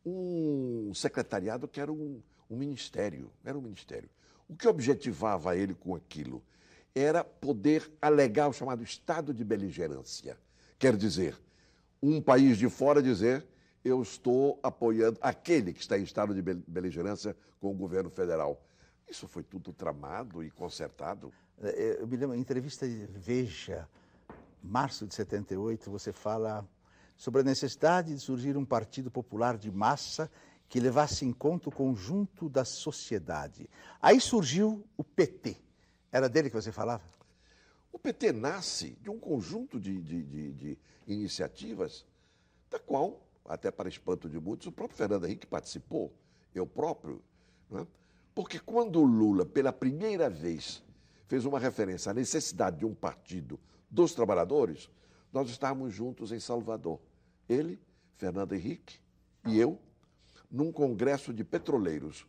um 0.05 0.93
secretariado 0.93 1.67
que 1.67 1.81
era 1.81 1.91
um, 1.91 2.21
um 2.49 2.55
ministério, 2.55 3.29
era 3.43 3.57
um 3.57 3.61
ministério. 3.61 4.09
O 4.47 4.55
que 4.55 4.67
objetivava 4.67 5.57
ele 5.57 5.73
com 5.73 5.93
aquilo 5.93 6.41
era 6.95 7.23
poder 7.23 7.91
alegar 8.01 8.47
o 8.47 8.53
chamado 8.53 8.81
estado 8.81 9.33
de 9.33 9.43
beligerância. 9.43 10.37
Quer 10.77 10.95
dizer, 10.95 11.37
um 12.01 12.21
país 12.21 12.57
de 12.57 12.69
fora 12.69 13.01
dizer 13.01 13.45
eu 13.83 14.01
estou 14.01 14.59
apoiando 14.61 15.17
aquele 15.21 15.73
que 15.73 15.79
está 15.79 15.97
em 15.97 16.03
estado 16.03 16.33
de 16.33 16.41
bel- 16.41 16.61
beligerância 16.67 17.35
com 17.59 17.71
o 17.71 17.73
governo 17.73 18.09
federal. 18.09 18.61
Isso 19.09 19.27
foi 19.27 19.43
tudo 19.43 19.73
tramado 19.73 20.43
e 20.43 20.51
consertado. 20.51 21.31
É, 21.61 21.97
Eu 22.01 22.07
me 22.07 22.15
lembro, 22.17 22.35
em 22.35 22.39
entrevista 22.39 22.87
de 22.87 23.05
Veja, 23.07 23.87
março 24.61 25.07
de 25.07 25.15
78, 25.15 25.89
você 25.89 26.11
fala 26.11 26.67
sobre 27.17 27.41
a 27.41 27.43
necessidade 27.43 28.13
de 28.13 28.19
surgir 28.19 28.55
um 28.57 28.65
partido 28.65 29.09
popular 29.09 29.57
de 29.57 29.71
massa 29.71 30.29
que 30.67 30.79
levasse 30.79 31.25
em 31.25 31.33
conta 31.33 31.69
o 31.69 31.71
conjunto 31.71 32.47
da 32.47 32.63
sociedade. 32.63 33.69
Aí 34.01 34.21
surgiu 34.21 34.85
o 34.95 35.03
PT. 35.03 35.57
Era 36.11 36.29
dele 36.29 36.49
que 36.49 36.55
você 36.55 36.71
falava? 36.71 37.03
O 37.91 37.97
PT 37.97 38.31
nasce 38.31 38.91
de 39.01 39.09
um 39.09 39.19
conjunto 39.19 39.79
de, 39.79 39.99
de- 40.01 40.23
de- 40.23 40.53
de 40.53 40.77
iniciativas, 41.07 42.05
da 42.69 42.77
qual, 42.79 43.19
até 43.49 43.71
para 43.71 43.89
espanto 43.89 44.29
de 44.29 44.39
muitos, 44.39 44.67
o 44.67 44.71
próprio 44.71 44.95
Fernando 44.95 45.25
Henrique 45.25 45.47
participou, 45.47 46.13
eu 46.53 46.67
próprio. 46.67 47.19
não 47.67 47.79
é? 47.79 47.87
Porque 48.35 48.59
quando 48.59 49.01
o 49.01 49.03
Lula, 49.03 49.43
pela 49.43 49.73
primeira 49.73 50.29
vez, 50.29 50.83
fez 51.27 51.45
uma 51.45 51.59
referência 51.59 52.11
à 52.11 52.13
necessidade 52.13 52.77
de 52.77 52.85
um 52.85 52.93
partido 52.93 53.59
dos 53.89 54.13
trabalhadores, 54.13 54.87
nós 55.33 55.49
estávamos 55.49 55.93
juntos 55.93 56.31
em 56.31 56.39
Salvador. 56.39 56.99
Ele, 57.49 57.79
Fernando 58.15 58.53
Henrique 58.53 58.99
e 59.47 59.59
eu, 59.59 59.79
num 60.49 60.71
congresso 60.71 61.33
de 61.33 61.43
petroleiros. 61.43 62.27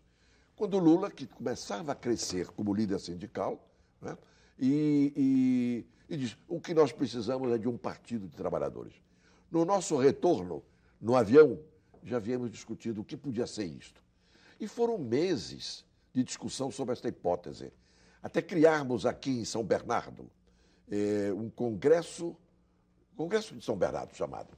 Quando 0.57 0.75
o 0.75 0.81
Lula, 0.81 1.11
que 1.11 1.27
começava 1.27 1.93
a 1.93 1.95
crescer 1.95 2.49
como 2.49 2.75
líder 2.75 2.99
sindical, 2.99 3.69
né, 4.01 4.17
e, 4.59 5.85
e, 6.09 6.15
e 6.15 6.17
diz: 6.17 6.37
o 6.49 6.61
que 6.61 6.73
nós 6.73 6.93
precisamos 6.93 7.51
é 7.53 7.59
de 7.59 7.69
um 7.69 7.77
partido 7.77 8.27
de 8.27 8.37
trabalhadores. 8.37 8.95
No 9.51 9.65
nosso 9.65 9.97
retorno, 9.97 10.63
no 11.01 11.17
avião, 11.17 11.59
já 12.03 12.17
havíamos 12.17 12.51
discutido 12.51 13.01
o 13.01 13.05
que 13.05 13.17
podia 13.17 13.47
ser 13.47 13.65
isto. 13.65 14.03
E 14.59 14.69
foram 14.69 14.99
meses 14.99 15.85
de 16.13 16.23
discussão 16.23 16.71
sobre 16.71 16.93
esta 16.93 17.09
hipótese, 17.09 17.73
até 18.23 18.43
criarmos 18.43 19.07
aqui 19.07 19.31
em 19.31 19.45
São 19.45 19.65
Bernardo 19.65 20.31
eh, 20.91 21.33
um 21.33 21.49
congresso, 21.49 22.37
Congresso 23.17 23.55
de 23.55 23.65
São 23.65 23.77
Bernardo 23.77 24.15
chamado, 24.15 24.57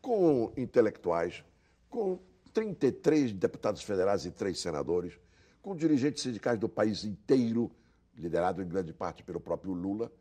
com 0.00 0.52
intelectuais, 0.56 1.44
com 1.88 2.18
33 2.52 3.32
deputados 3.32 3.82
federais 3.82 4.26
e 4.26 4.30
três 4.30 4.60
senadores, 4.60 5.18
com 5.62 5.74
dirigentes 5.74 6.22
sindicais 6.22 6.58
do 6.58 6.68
país 6.68 7.04
inteiro, 7.04 7.70
liderado 8.14 8.62
em 8.62 8.68
grande 8.68 8.92
parte 8.92 9.22
pelo 9.22 9.40
próprio 9.40 9.72
Lula, 9.72 10.12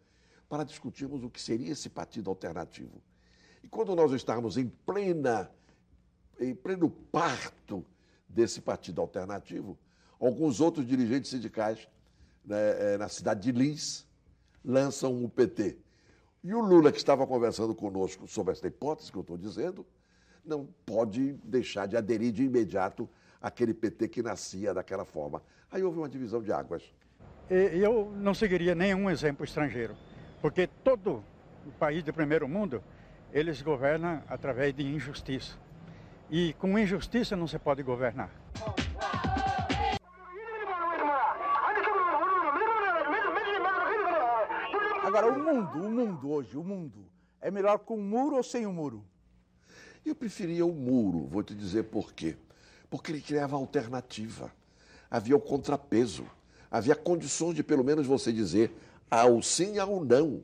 para 0.47 0.63
discutirmos 0.63 1.23
o 1.23 1.29
que 1.29 1.41
seria 1.41 1.71
esse 1.71 1.89
partido 1.89 2.29
alternativo. 2.29 3.01
E 3.63 3.67
quando 3.67 3.95
nós 3.95 4.11
estávamos 4.11 4.57
em 4.57 4.67
plena, 4.67 5.51
em 6.39 6.53
pleno 6.53 6.89
parto 6.89 7.85
desse 8.27 8.61
partido 8.61 9.01
alternativo, 9.01 9.77
alguns 10.19 10.59
outros 10.61 10.85
dirigentes 10.85 11.29
sindicais 11.29 11.87
né, 12.45 12.93
eh, 12.93 12.97
na 12.97 13.09
cidade 13.09 13.41
de 13.41 13.51
Lins 13.51 14.05
lançam 14.63 15.23
o 15.23 15.29
PT. 15.29 15.77
E 16.43 16.53
o 16.53 16.59
Lula, 16.59 16.91
que 16.91 16.97
estava 16.97 17.25
conversando 17.27 17.75
conosco 17.75 18.27
sobre 18.27 18.53
essa 18.53 18.67
hipótese 18.67 19.11
que 19.11 19.17
eu 19.17 19.21
estou 19.21 19.37
dizendo, 19.37 19.85
não 20.43 20.67
pode 20.85 21.33
deixar 21.43 21.87
de 21.87 21.95
aderir 21.95 22.31
de 22.31 22.43
imediato 22.43 23.07
àquele 23.39 23.73
PT 23.73 24.07
que 24.07 24.23
nascia 24.23 24.73
daquela 24.73 25.05
forma. 25.05 25.41
Aí 25.69 25.83
houve 25.83 25.99
uma 25.99 26.09
divisão 26.09 26.41
de 26.41 26.51
águas. 26.51 26.83
Eu 27.49 28.11
não 28.15 28.33
seguiria 28.33 28.73
nenhum 28.73 29.09
exemplo 29.09 29.43
estrangeiro, 29.43 29.95
porque 30.41 30.67
todo 30.67 31.23
o 31.65 31.71
país 31.77 32.03
do 32.03 32.13
primeiro 32.13 32.47
mundo, 32.47 32.81
eles 33.33 33.61
governam 33.61 34.21
através 34.27 34.73
de 34.73 34.83
injustiça. 34.83 35.57
E 36.29 36.53
com 36.53 36.77
injustiça 36.77 37.35
não 37.35 37.47
se 37.47 37.59
pode 37.59 37.83
governar. 37.83 38.29
Agora, 45.03 45.27
o 45.27 45.37
mundo, 45.37 45.85
o 45.85 45.91
mundo 45.91 46.31
hoje, 46.31 46.57
o 46.57 46.63
mundo, 46.63 47.05
é 47.41 47.51
melhor 47.51 47.79
com 47.79 47.97
um 47.97 48.03
muro 48.03 48.37
ou 48.37 48.43
sem 48.43 48.65
um 48.65 48.71
muro? 48.71 49.03
Eu 50.05 50.15
preferia 50.15 50.65
o 50.65 50.73
muro, 50.73 51.27
vou 51.27 51.43
te 51.43 51.53
dizer 51.53 51.83
por 51.83 52.13
quê. 52.13 52.37
Porque 52.89 53.11
ele 53.11 53.21
criava 53.21 53.55
alternativa. 53.55 54.51
Havia 55.09 55.35
o 55.35 55.41
contrapeso. 55.41 56.25
Havia 56.69 56.95
condições 56.95 57.55
de, 57.55 57.63
pelo 57.63 57.83
menos, 57.83 58.07
você 58.07 58.31
dizer 58.31 58.71
ao 59.09 59.41
sim, 59.41 59.77
ao 59.77 60.03
não. 60.05 60.41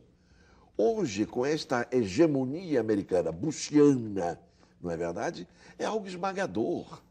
Hoje, 0.77 1.25
com 1.25 1.45
esta 1.45 1.87
hegemonia 1.91 2.79
americana, 2.79 3.31
bushiana, 3.31 4.39
não 4.81 4.91
é 4.91 4.97
verdade? 4.97 5.47
É 5.79 5.85
algo 5.85 6.07
esmagador. 6.07 7.01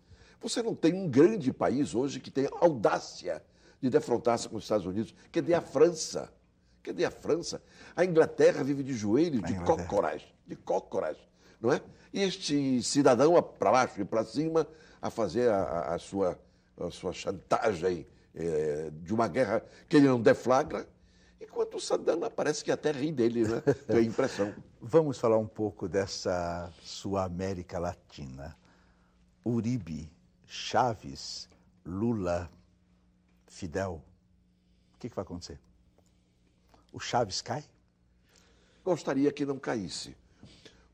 Você 0.40 0.62
não 0.62 0.74
tem 0.74 0.94
um 0.94 1.08
grande 1.08 1.52
país 1.52 1.94
hoje 1.94 2.20
que 2.20 2.30
tenha 2.30 2.48
audácia 2.60 3.42
de 3.80 3.90
defrontar-se 3.90 4.48
com 4.48 4.56
os 4.56 4.62
Estados 4.64 4.86
Unidos. 4.86 5.12
Cadê 5.32 5.52
a 5.54 5.60
França? 5.60 6.32
Cadê 6.82 7.04
a 7.04 7.10
França? 7.10 7.60
A 7.96 8.04
Inglaterra 8.04 8.62
vive 8.62 8.84
de 8.84 8.92
joelhos, 8.94 9.42
de 9.42 9.54
cócoras, 9.64 10.22
de 10.46 10.54
cócoras, 10.54 11.16
não 11.60 11.72
é? 11.72 11.80
E 12.12 12.22
este 12.22 12.80
cidadão 12.82 13.42
para 13.42 13.72
baixo 13.72 14.00
e 14.00 14.04
para 14.04 14.24
cima 14.24 14.66
a 15.02 15.10
fazer 15.10 15.50
a, 15.50 15.94
a- 15.94 15.98
sua, 15.98 16.38
a 16.78 16.90
sua 16.90 17.12
chantagem 17.12 18.06
eh, 18.34 18.90
de 19.02 19.12
uma 19.12 19.26
guerra 19.26 19.64
que 19.88 19.96
ele 19.96 20.06
não 20.06 20.20
deflagra, 20.20 20.86
enquanto 21.40 21.76
o 21.76 21.80
Saddam 21.80 22.20
parece 22.30 22.64
que 22.64 22.70
até 22.70 22.90
ri 22.90 23.12
dele, 23.12 23.46
né? 23.46 23.60
Tem 23.86 23.98
a 23.98 24.02
impressão. 24.02 24.54
Vamos 24.80 25.18
falar 25.18 25.38
um 25.38 25.46
pouco 25.46 25.88
dessa 25.88 26.72
sua 26.82 27.24
América 27.24 27.78
Latina. 27.78 28.56
Uribe, 29.44 30.10
Chaves, 30.46 31.48
Lula, 31.84 32.50
Fidel. 33.46 34.02
O 34.94 34.98
que, 34.98 35.08
que 35.08 35.14
vai 35.14 35.24
acontecer? 35.24 35.60
O 36.92 36.98
Chaves 36.98 37.40
cai? 37.40 37.64
gostaria 38.86 39.32
que 39.32 39.44
não 39.44 39.58
caísse. 39.58 40.16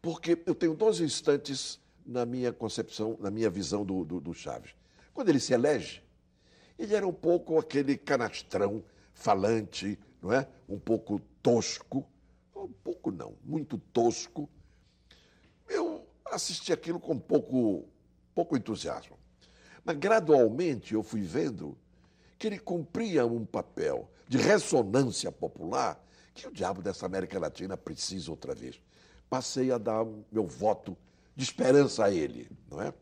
Porque 0.00 0.42
eu 0.46 0.54
tenho 0.54 0.74
dois 0.74 0.98
instantes 1.00 1.78
na 2.06 2.24
minha 2.24 2.50
concepção, 2.50 3.18
na 3.20 3.30
minha 3.30 3.50
visão 3.50 3.84
do, 3.84 4.02
do, 4.02 4.18
do 4.18 4.32
Chaves. 4.32 4.74
Quando 5.12 5.28
ele 5.28 5.38
se 5.38 5.52
elege, 5.52 6.02
ele 6.78 6.94
era 6.94 7.06
um 7.06 7.12
pouco 7.12 7.58
aquele 7.58 7.98
canastrão 7.98 8.82
falante, 9.12 9.98
não 10.22 10.32
é? 10.32 10.48
Um 10.68 10.78
pouco 10.78 11.20
tosco. 11.42 12.06
Um 12.54 12.68
pouco 12.68 13.10
não, 13.10 13.34
muito 13.44 13.76
tosco. 13.76 14.48
Eu 15.68 16.06
assisti 16.26 16.72
aquilo 16.72 17.00
com 17.00 17.18
pouco, 17.18 17.88
pouco 18.34 18.56
entusiasmo. 18.56 19.18
Mas 19.84 19.96
gradualmente 19.96 20.94
eu 20.94 21.02
fui 21.02 21.22
vendo 21.22 21.76
que 22.38 22.46
ele 22.46 22.58
cumpria 22.58 23.26
um 23.26 23.44
papel 23.44 24.08
de 24.28 24.38
ressonância 24.38 25.32
popular 25.32 26.00
que 26.34 26.46
o 26.46 26.52
diabo 26.52 26.80
dessa 26.80 27.04
América 27.04 27.38
Latina 27.38 27.76
precisa 27.76 28.30
outra 28.30 28.54
vez. 28.54 28.80
Passei 29.28 29.70
a 29.72 29.78
dar 29.78 30.04
meu 30.30 30.46
voto 30.46 30.96
de 31.34 31.44
esperança 31.44 32.04
a 32.04 32.10
ele, 32.10 32.48
não 32.70 32.80
é? 32.80 32.94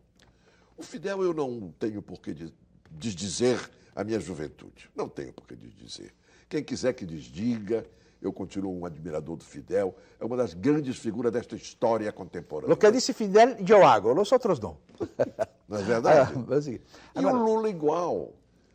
O 0.77 0.83
Fidel 0.83 1.23
eu 1.23 1.35
não 1.35 1.71
tenho 1.79 2.01
por 2.01 2.21
que 2.21 2.33
de- 2.33 2.55
desdizer 2.91 3.71
a 3.95 4.03
minha 4.03 4.19
juventude. 4.19 4.89
Não 4.95 5.09
tenho 5.09 5.33
por 5.33 5.47
que 5.47 5.55
desdizer. 5.55 6.15
Quem 6.51 6.65
quiser 6.65 6.93
que 6.95 7.07
desdiga, 7.07 7.87
eu 8.21 8.33
continuo 8.33 8.77
um 8.77 8.85
admirador 8.85 9.37
do 9.37 9.45
Fidel, 9.45 9.95
é 10.19 10.25
uma 10.25 10.37
das 10.37 10.53
grandes 10.53 10.99
figuras 10.99 11.31
desta 11.33 11.55
história 11.55 12.11
contemporânea. 12.11 12.69
Lo 12.69 12.77
que 12.77 12.91
disse 12.91 13.13
Fidel, 13.13 13.57
eu 13.67 13.87
hago, 13.87 14.13
os 14.21 14.33
outros 14.33 14.59
não. 14.59 14.77
Não 15.69 15.79
é 15.79 15.83
verdade? 15.85 16.33
Ah, 16.37 16.45
mas, 16.49 16.67
E 16.67 16.81
agora, 17.15 17.37
o 17.37 17.45
Lula 17.45 17.71
igual. 17.71 18.33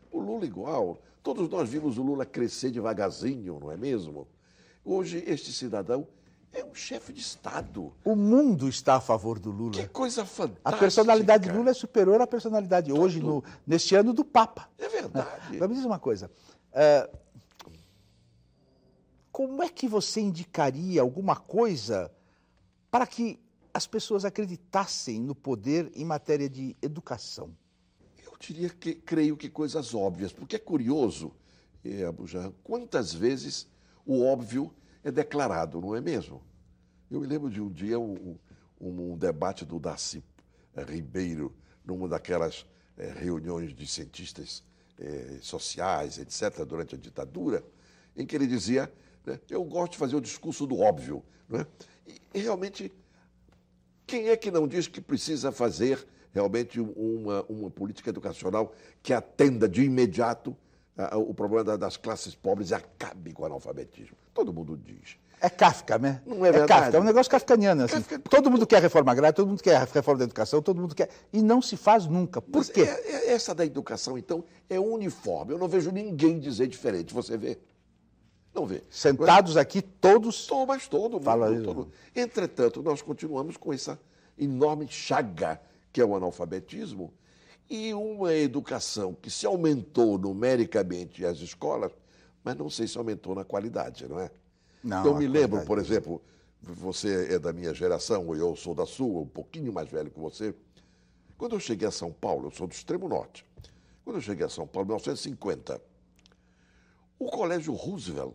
O 0.09 0.19
Lula 0.21 0.45
igual. 0.45 0.97
Todos 1.21 1.49
nós 1.49 1.67
vimos 1.67 1.97
o 1.97 2.01
Lula 2.01 2.25
crescer 2.25 2.71
devagarzinho, 2.71 3.59
não 3.59 3.69
é 3.69 3.75
mesmo? 3.75 4.25
Hoje, 4.85 5.21
este 5.27 5.51
cidadão 5.51 6.07
é 6.53 6.63
um 6.63 6.73
chefe 6.73 7.11
de 7.11 7.19
Estado. 7.19 7.91
o 8.05 8.15
mundo 8.15 8.69
está 8.69 8.95
a 8.95 9.01
favor 9.01 9.37
do 9.37 9.51
Que 9.51 9.57
Lula. 9.79 9.87
coisa 9.89 10.23
fantástica. 10.23 10.69
A 10.69 10.77
personalidade 10.77 11.49
de 11.49 11.51
Lula 11.57 11.71
é 11.71 11.73
superior 11.73 12.21
à 12.21 12.25
personalidade 12.27 12.93
hoje, 12.93 13.19
no, 13.19 13.43
neste 13.67 13.95
ano, 13.95 14.13
do 14.13 14.23
Papa. 14.23 14.69
É 14.79 14.87
verdade. 14.87 15.27
Mas 15.59 15.67
me 15.69 15.75
diz 15.75 15.83
uma 15.83 15.99
coisa. 15.99 16.31
eh, 16.71 17.09
como 19.35 19.61
é 19.61 19.67
que 19.67 19.85
você 19.85 20.21
indicaria 20.21 21.01
alguma 21.01 21.35
coisa 21.35 22.09
para 22.89 23.05
que 23.05 23.37
as 23.73 23.85
pessoas 23.85 24.23
acreditassem 24.23 25.19
no 25.19 25.35
poder 25.35 25.91
em 25.93 26.05
matéria 26.05 26.49
de 26.49 26.73
educação? 26.81 27.53
Eu 28.23 28.31
diria 28.39 28.69
que 28.69 28.95
creio 28.95 29.35
que 29.35 29.49
coisas 29.49 29.93
óbvias, 29.93 30.31
porque 30.31 30.55
é 30.55 30.59
curioso, 30.59 31.33
eh, 31.83 32.05
Abujan, 32.05 32.53
quantas 32.63 33.13
vezes 33.13 33.67
o 34.05 34.23
óbvio 34.23 34.73
é 35.03 35.11
declarado, 35.11 35.81
não 35.81 35.93
é 35.93 35.99
mesmo? 35.99 36.41
Eu 37.11 37.19
me 37.19 37.27
lembro 37.27 37.49
de 37.49 37.59
um 37.59 37.69
dia 37.69 37.99
um, 37.99 38.37
um- 38.79 39.17
debate 39.17 39.65
do 39.65 39.77
Darcy 39.81 40.23
eh, 40.73 40.83
Ribeiro, 40.85 41.53
numa 41.83 42.07
daquelas 42.07 42.65
eh, 42.97 43.13
reuniões 43.13 43.75
de 43.75 43.85
cientistas 43.85 44.63
eh, 44.97 45.39
sociais, 45.41 46.19
etc., 46.19 46.63
durante 46.63 46.95
a 46.95 46.97
ditadura, 46.97 47.61
em 48.15 48.25
que 48.25 48.33
ele 48.33 48.47
dizia: 48.47 48.89
né, 49.25 49.39
Eu 49.49 49.63
gosto 49.63 49.93
de 49.93 49.97
fazer 49.97 50.15
o 50.15 50.21
discurso 50.21 50.65
do 50.67 50.79
óbvio. 50.79 51.23
Não 51.49 51.59
é? 51.61 51.67
E, 52.33 52.39
realmente 52.39 52.91
quem 54.07 54.29
é 54.29 54.37
que 54.37 54.51
não 54.51 54.67
diz 54.67 54.87
que 54.87 55.01
precisa 55.01 55.51
fazer 55.51 56.05
realmente 56.31 56.79
uma, 56.79 57.43
uma 57.49 57.69
política 57.71 58.09
educacional 58.09 58.73
que 59.01 59.13
atenda 59.13 59.67
de 59.67 59.83
imediato 59.83 60.55
ah, 60.97 61.17
o 61.17 61.33
problema 61.33 61.63
da- 61.63 61.77
das 61.77 61.97
classes 61.97 62.35
pobres 62.35 62.69
e 62.69 62.75
acabe 62.75 63.33
com 63.33 63.43
o 63.43 63.45
analfabetismo? 63.45 64.15
Todo 64.33 64.53
mundo 64.53 64.77
diz. 64.77 65.17
É 65.41 65.49
Kafka, 65.49 65.97
né? 65.97 66.21
Não 66.25 66.45
é 66.45 66.51
verdade? 66.51 66.67
Kafka, 66.81 66.97
é 66.97 66.99
um 66.99 67.03
negócio 67.03 67.29
kafkaniano. 67.31 67.83
Assim. 67.83 67.95
Kafka- 67.95 68.19
Todo 68.29 68.49
mundo 68.51 68.65
quer 68.67 68.81
reforma 68.81 69.11
agrária, 69.11 69.33
todo 69.33 69.47
mundo 69.47 69.61
quer 69.61 69.79
reforma 69.93 70.19
da 70.19 70.23
educação, 70.25 70.61
todo 70.61 70.79
mundo 70.79 70.95
quer. 70.95 71.09
E 71.33 71.41
não 71.41 71.61
se 71.61 71.75
faz 71.75 72.05
nunca. 72.05 72.41
Por 72.41 72.59
Mas 72.59 72.69
quê? 72.69 72.81
é- 72.81 73.11
é- 73.11 73.31
essa 73.33 73.53
da 73.55 73.65
educação, 73.65 74.17
então, 74.17 74.43
é 74.69 74.79
uniforme. 74.79 75.51
Eu 75.53 75.57
não 75.57 75.67
vejo 75.67 75.91
ninguém 75.91 76.39
dizer 76.39 76.67
diferente. 76.67 77.13
Você 77.13 77.37
vê? 77.37 77.57
Não 78.55 78.65
vê. 78.65 78.81
Sentados 78.89 79.57
aqui, 79.57 79.81
todos. 79.81 80.47
Todo, 80.47 80.67
mas 80.67 80.87
todo 80.87 81.13
mundo. 81.13 81.23
Fala 81.23 81.61
todo. 81.61 81.91
Entretanto, 82.15 82.81
nós 82.81 83.01
continuamos 83.01 83.57
com 83.57 83.73
essa 83.73 83.99
enorme 84.37 84.87
chaga 84.87 85.61
que 85.91 85.99
é 86.01 86.05
o 86.05 86.15
analfabetismo 86.15 87.13
e 87.69 87.93
uma 87.93 88.33
educação 88.33 89.13
que 89.13 89.29
se 89.29 89.45
aumentou 89.45 90.17
numericamente 90.17 91.25
as 91.25 91.39
escolas, 91.39 91.91
mas 92.43 92.55
não 92.55 92.69
sei 92.69 92.87
se 92.87 92.97
aumentou 92.97 93.33
na 93.35 93.43
qualidade, 93.43 94.07
não 94.07 94.19
é? 94.19 94.29
Não, 94.83 95.05
eu 95.05 95.15
me 95.15 95.27
lembro, 95.27 95.63
qualidade- 95.65 95.67
por 95.67 95.79
exemplo, 95.79 96.21
você 96.61 97.33
é 97.33 97.39
da 97.39 97.51
minha 97.51 97.73
geração, 97.73 98.27
ou 98.27 98.35
eu 98.35 98.55
sou 98.55 98.73
da 98.75 98.85
sua, 98.85 99.21
um 99.21 99.27
pouquinho 99.27 99.73
mais 99.73 99.89
velho 99.89 100.11
que 100.11 100.19
você. 100.19 100.53
Quando 101.37 101.55
eu 101.55 101.59
cheguei 101.59 101.87
a 101.87 101.91
São 101.91 102.11
Paulo, 102.11 102.47
eu 102.47 102.51
sou 102.51 102.67
do 102.67 102.71
extremo 102.73 103.07
norte. 103.09 103.45
Quando 104.03 104.17
eu 104.17 104.21
cheguei 104.21 104.45
a 104.45 104.49
São 104.49 104.67
Paulo, 104.67 104.85
em 104.85 104.89
1950, 104.89 105.81
o 107.17 107.25
Colégio 107.31 107.73
Roosevelt, 107.73 108.33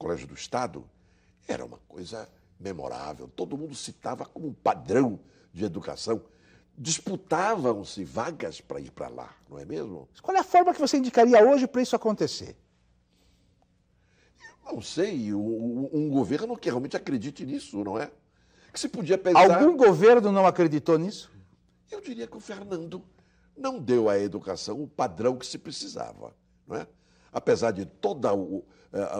Colégio 0.00 0.26
do 0.26 0.34
Estado, 0.34 0.88
era 1.46 1.62
uma 1.62 1.76
coisa 1.86 2.26
memorável. 2.58 3.28
Todo 3.28 3.56
mundo 3.56 3.74
citava 3.74 4.24
como 4.24 4.48
um 4.48 4.52
padrão 4.54 5.20
de 5.52 5.62
educação. 5.62 6.22
Disputavam-se 6.76 8.02
vagas 8.02 8.62
para 8.62 8.80
ir 8.80 8.90
para 8.92 9.08
lá, 9.08 9.36
não 9.46 9.58
é 9.58 9.66
mesmo? 9.66 10.08
Qual 10.22 10.34
é 10.34 10.40
a 10.40 10.44
forma 10.44 10.72
que 10.72 10.80
você 10.80 10.96
indicaria 10.96 11.46
hoje 11.46 11.66
para 11.66 11.82
isso 11.82 11.94
acontecer? 11.94 12.56
Não 14.64 14.80
sei, 14.80 15.34
um 15.34 16.08
governo 16.08 16.56
que 16.56 16.70
realmente 16.70 16.96
acredite 16.96 17.44
nisso, 17.44 17.84
não 17.84 17.98
é? 17.98 18.10
Que 18.72 18.80
se 18.80 18.88
podia 18.88 19.18
pensar. 19.18 19.60
Algum 19.60 19.76
governo 19.76 20.32
não 20.32 20.46
acreditou 20.46 20.96
nisso? 20.96 21.30
Eu 21.90 22.00
diria 22.00 22.26
que 22.26 22.36
o 22.36 22.40
Fernando 22.40 23.04
não 23.54 23.78
deu 23.78 24.08
à 24.08 24.18
educação 24.18 24.82
o 24.82 24.86
padrão 24.86 25.36
que 25.36 25.44
se 25.44 25.58
precisava, 25.58 26.34
não 26.66 26.76
é? 26.76 26.86
Apesar 27.30 27.72
de 27.72 27.84
todo 27.84 28.32
o, 28.32 28.64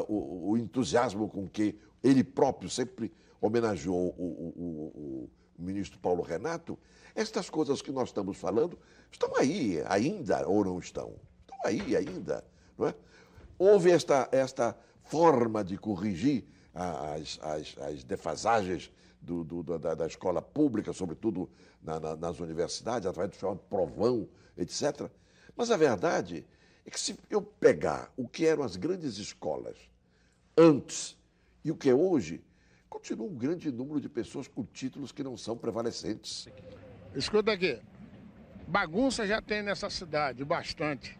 o- 0.09 0.51
o 0.51 0.57
entusiasmo 0.59 1.29
com 1.29 1.49
que 1.49 1.79
ele 2.03 2.25
próprio 2.25 2.69
sempre 2.69 3.13
homenageou 3.41 4.15
o, 4.19 4.23
o- 4.25 4.53
o- 4.57 5.31
o 5.59 5.63
ministro 5.63 5.99
Paulo 5.99 6.23
Renato, 6.23 6.79
estas 7.15 7.51
coisas 7.51 7.83
que 7.83 7.93
nós 7.93 8.09
estamos 8.09 8.37
falando 8.37 8.79
estão 9.11 9.35
aí 9.37 9.83
ainda 9.87 10.47
ou 10.49 10.65
não 10.65 10.79
estão? 10.79 11.15
Estão 11.43 11.59
aí 11.65 11.97
ainda, 11.97 12.45
não 12.79 12.87
é? 12.89 12.95
Houve 13.59 13.91
esta, 13.91 14.29
esta 14.33 14.77
forma 15.05 15.63
de 15.63 15.77
corrigir 15.77 16.47
as, 16.75 17.39
as, 17.43 17.77
as 17.79 18.05
defasagens 18.05 18.91
do- 19.21 19.45
do- 19.45 19.63
da, 19.79 19.95
da 19.95 20.07
escola 20.07 20.41
pública, 20.41 20.93
sobretudo 20.93 21.51
na- 21.83 22.01
na- 22.01 22.17
nas 22.17 22.41
universidades, 22.41 23.07
através 23.07 23.37
do 23.37 23.41
chamado 23.41 23.61
provão, 23.69 24.27
etc. 24.57 25.11
Mas 25.57 25.71
a 25.71 25.77
verdade 25.77 26.47
é 26.85 26.91
que 26.91 26.99
se 26.99 27.19
eu 27.29 27.43
pegar 27.43 28.13
o 28.17 28.29
que 28.29 28.47
eram 28.47 28.63
as 28.63 28.77
grandes 28.77 29.19
escolas 29.19 29.77
antes 30.57 31.17
e 31.65 31.71
o 31.71 31.77
que 31.77 31.91
é 31.91 31.95
hoje, 31.95 32.43
continua 32.89 33.27
um 33.27 33.35
grande 33.35 33.71
número 33.71 34.01
de 34.01 34.09
pessoas 34.09 34.49
com 34.49 34.65
títulos 34.65 35.13
que 35.13 35.23
não 35.23 35.37
são 35.37 35.57
prevalecentes. 35.57 36.49
Escuta 37.15 37.53
aqui. 37.53 37.79
Bagunça 38.67 39.27
já 39.27 39.43
tem 39.43 39.63
nessa 39.63 39.91
cidade, 39.91 40.45
bastante. 40.45 41.19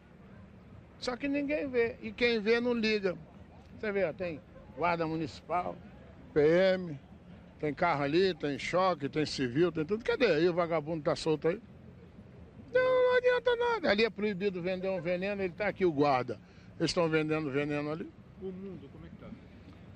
Só 0.99 1.17
que 1.17 1.27
ninguém 1.27 1.69
vê. 1.69 1.97
E 2.03 2.13
quem 2.13 2.41
vê 2.41 2.61
não 2.61 2.75
liga. 2.75 3.17
Você 3.79 3.91
vê, 3.91 4.13
tem 4.13 4.41
guarda 4.77 5.07
municipal, 5.07 5.77
PM, 6.33 6.99
tem 7.59 7.75
carro 7.75 8.03
ali, 8.03 8.35
tem 8.35 8.59
choque, 8.59 9.09
tem 9.09 9.27
civil, 9.27 9.73
tem 9.73 9.85
tudo. 9.85 10.05
Cadê? 10.05 10.27
aí 10.27 10.49
o 10.49 10.55
vagabundo 10.55 11.03
tá 11.03 11.17
solto 11.17 11.49
aí? 11.49 11.61
Adianta 13.21 13.57
nada. 13.57 13.91
Ali 13.91 14.05
é 14.05 14.11
proibido 14.11 14.63
vender 14.63 14.89
um 14.89 15.01
veneno, 15.01 15.43
ele 15.43 15.53
tá 15.53 15.69
aqui 15.69 15.85
o 15.85 15.93
guarda. 15.93 16.41
Eles 16.79 16.91
estão 16.91 17.09
vendendo 17.09 17.51
veneno 17.51 17.93
ali. 17.93 18.11
O 18.41 18.47
mundo, 18.47 18.89
como 18.91 19.05
é 19.05 19.09
que 19.11 19.15
está? 19.15 19.27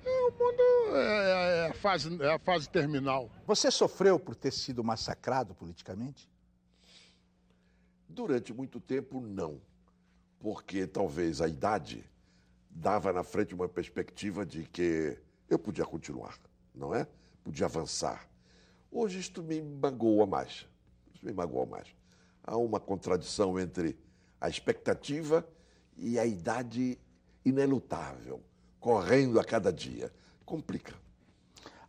É, 0.05 0.21
o 0.21 0.31
mundo 0.31 0.95
é, 0.95 1.65
é 1.65 1.69
a 1.71 1.73
fase, 1.73 2.23
é 2.23 2.33
a 2.33 2.37
fase 2.37 2.69
terminal. 2.69 3.31
Você 3.47 3.71
sofreu 3.71 4.19
por 4.19 4.35
ter 4.35 4.51
sido 4.51 4.83
massacrado 4.83 5.55
politicamente? 5.55 6.29
Durante 8.07 8.53
muito 8.53 8.79
tempo, 8.79 9.19
não. 9.19 9.59
Porque 10.39 10.85
talvez 10.85 11.41
a 11.41 11.47
idade 11.47 12.05
dava 12.69 13.11
na 13.11 13.23
frente 13.23 13.55
uma 13.55 13.67
perspectiva 13.67 14.45
de 14.45 14.65
que 14.65 15.17
eu 15.49 15.57
podia 15.57 15.85
continuar, 15.85 16.37
não 16.75 16.93
é? 16.93 17.07
Podia 17.43 17.65
avançar. 17.65 18.29
Hoje 18.91 19.17
isto 19.17 19.41
me 19.41 19.59
magoa 19.59 20.27
mais. 20.27 20.67
Isso 21.15 21.25
me 21.25 21.33
magoa 21.33 21.65
mais. 21.65 21.87
Há 22.45 22.57
uma 22.57 22.79
contradição 22.79 23.59
entre 23.59 23.97
a 24.39 24.47
expectativa 24.47 25.47
e 25.97 26.19
a 26.19 26.25
idade 26.25 26.99
inelutável, 27.43 28.41
correndo 28.79 29.39
a 29.39 29.43
cada 29.43 29.71
dia. 29.73 30.11
Complica. 30.45 30.93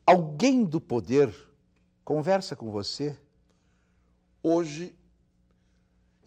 Alguém 0.06 0.64
do 0.64 0.80
poder 0.80 1.34
conversa 2.04 2.56
com 2.56 2.70
você? 2.70 3.18
Hoje, 4.42 4.94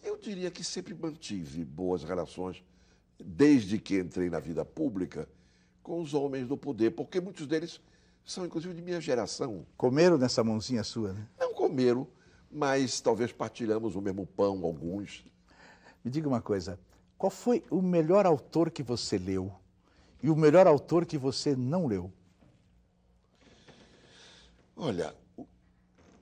eu 0.02 0.18
diria 0.18 0.50
que 0.50 0.62
sempre 0.62 0.94
mantive 0.94 1.64
boas 1.64 2.04
relações, 2.04 2.62
desde 3.18 3.78
que 3.78 3.98
entrei 3.98 4.30
na 4.30 4.38
vida 4.38 4.64
pública, 4.64 5.28
com 5.82 6.00
os 6.00 6.14
homens 6.14 6.46
do 6.46 6.56
poder, 6.56 6.90
porque 6.90 7.20
muitos 7.20 7.46
deles 7.46 7.80
são, 8.24 8.44
inclusive, 8.44 8.74
de 8.74 8.82
minha 8.82 9.00
geração. 9.00 9.66
Comeram 9.76 10.18
nessa 10.18 10.44
mãozinha 10.44 10.84
sua, 10.84 11.12
né? 11.12 11.26
Não 11.38 11.54
comeram, 11.54 12.06
mas 12.50 13.00
talvez 13.00 13.32
partilhamos 13.32 13.94
o 13.94 14.00
mesmo 14.00 14.26
pão, 14.26 14.64
alguns. 14.64 15.24
Me 16.04 16.10
diga 16.10 16.28
uma 16.28 16.42
coisa: 16.42 16.78
qual 17.16 17.30
foi 17.30 17.62
o 17.70 17.80
melhor 17.80 18.26
autor 18.26 18.70
que 18.70 18.82
você 18.82 19.18
leu 19.18 19.52
e 20.22 20.28
o 20.28 20.36
melhor 20.36 20.66
autor 20.66 21.06
que 21.06 21.16
você 21.16 21.54
não 21.54 21.86
leu? 21.86 22.12
Olha, 24.76 25.14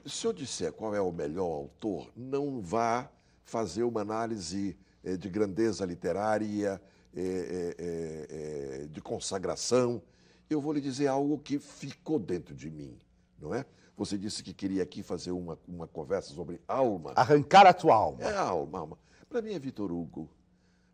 se 0.05 0.27
eu 0.27 0.33
disser 0.33 0.73
qual 0.73 0.95
é 0.95 1.01
o 1.01 1.12
melhor 1.12 1.47
autor, 1.47 2.11
não 2.17 2.61
vá 2.61 3.09
fazer 3.45 3.85
uma 3.85 4.01
análise 4.01 4.77
eh, 5.05 5.17
de 5.17 5.29
grandeza 5.29 5.85
literária, 5.85 6.81
eh, 7.14 7.77
eh, 7.79 8.87
de 8.91 9.01
consagração. 9.01 10.03
Eu 10.51 10.61
vou 10.61 10.73
lhe 10.73 10.81
dizer 10.81 11.07
algo 11.07 11.38
que 11.38 11.59
ficou 11.59 12.19
dentro 12.19 12.55
de 12.55 12.71
mim, 12.71 12.99
não 13.38 13.55
é? 13.55 13.64
Você 13.99 14.17
disse 14.17 14.43
que 14.45 14.55
queria 14.55 14.83
aqui 14.85 15.03
fazer 15.03 15.33
uma, 15.33 15.59
uma 15.67 15.87
conversa 15.89 16.33
sobre 16.33 16.61
alma. 16.69 17.13
Arrancar 17.17 17.67
a 17.67 17.73
tua 17.75 17.97
alma. 17.97 18.23
É 18.23 18.37
alma, 18.37 18.79
alma. 18.79 18.99
Para 19.29 19.43
mim 19.43 19.53
é 19.53 19.59
Vitor 19.59 19.91
Hugo. 19.91 20.31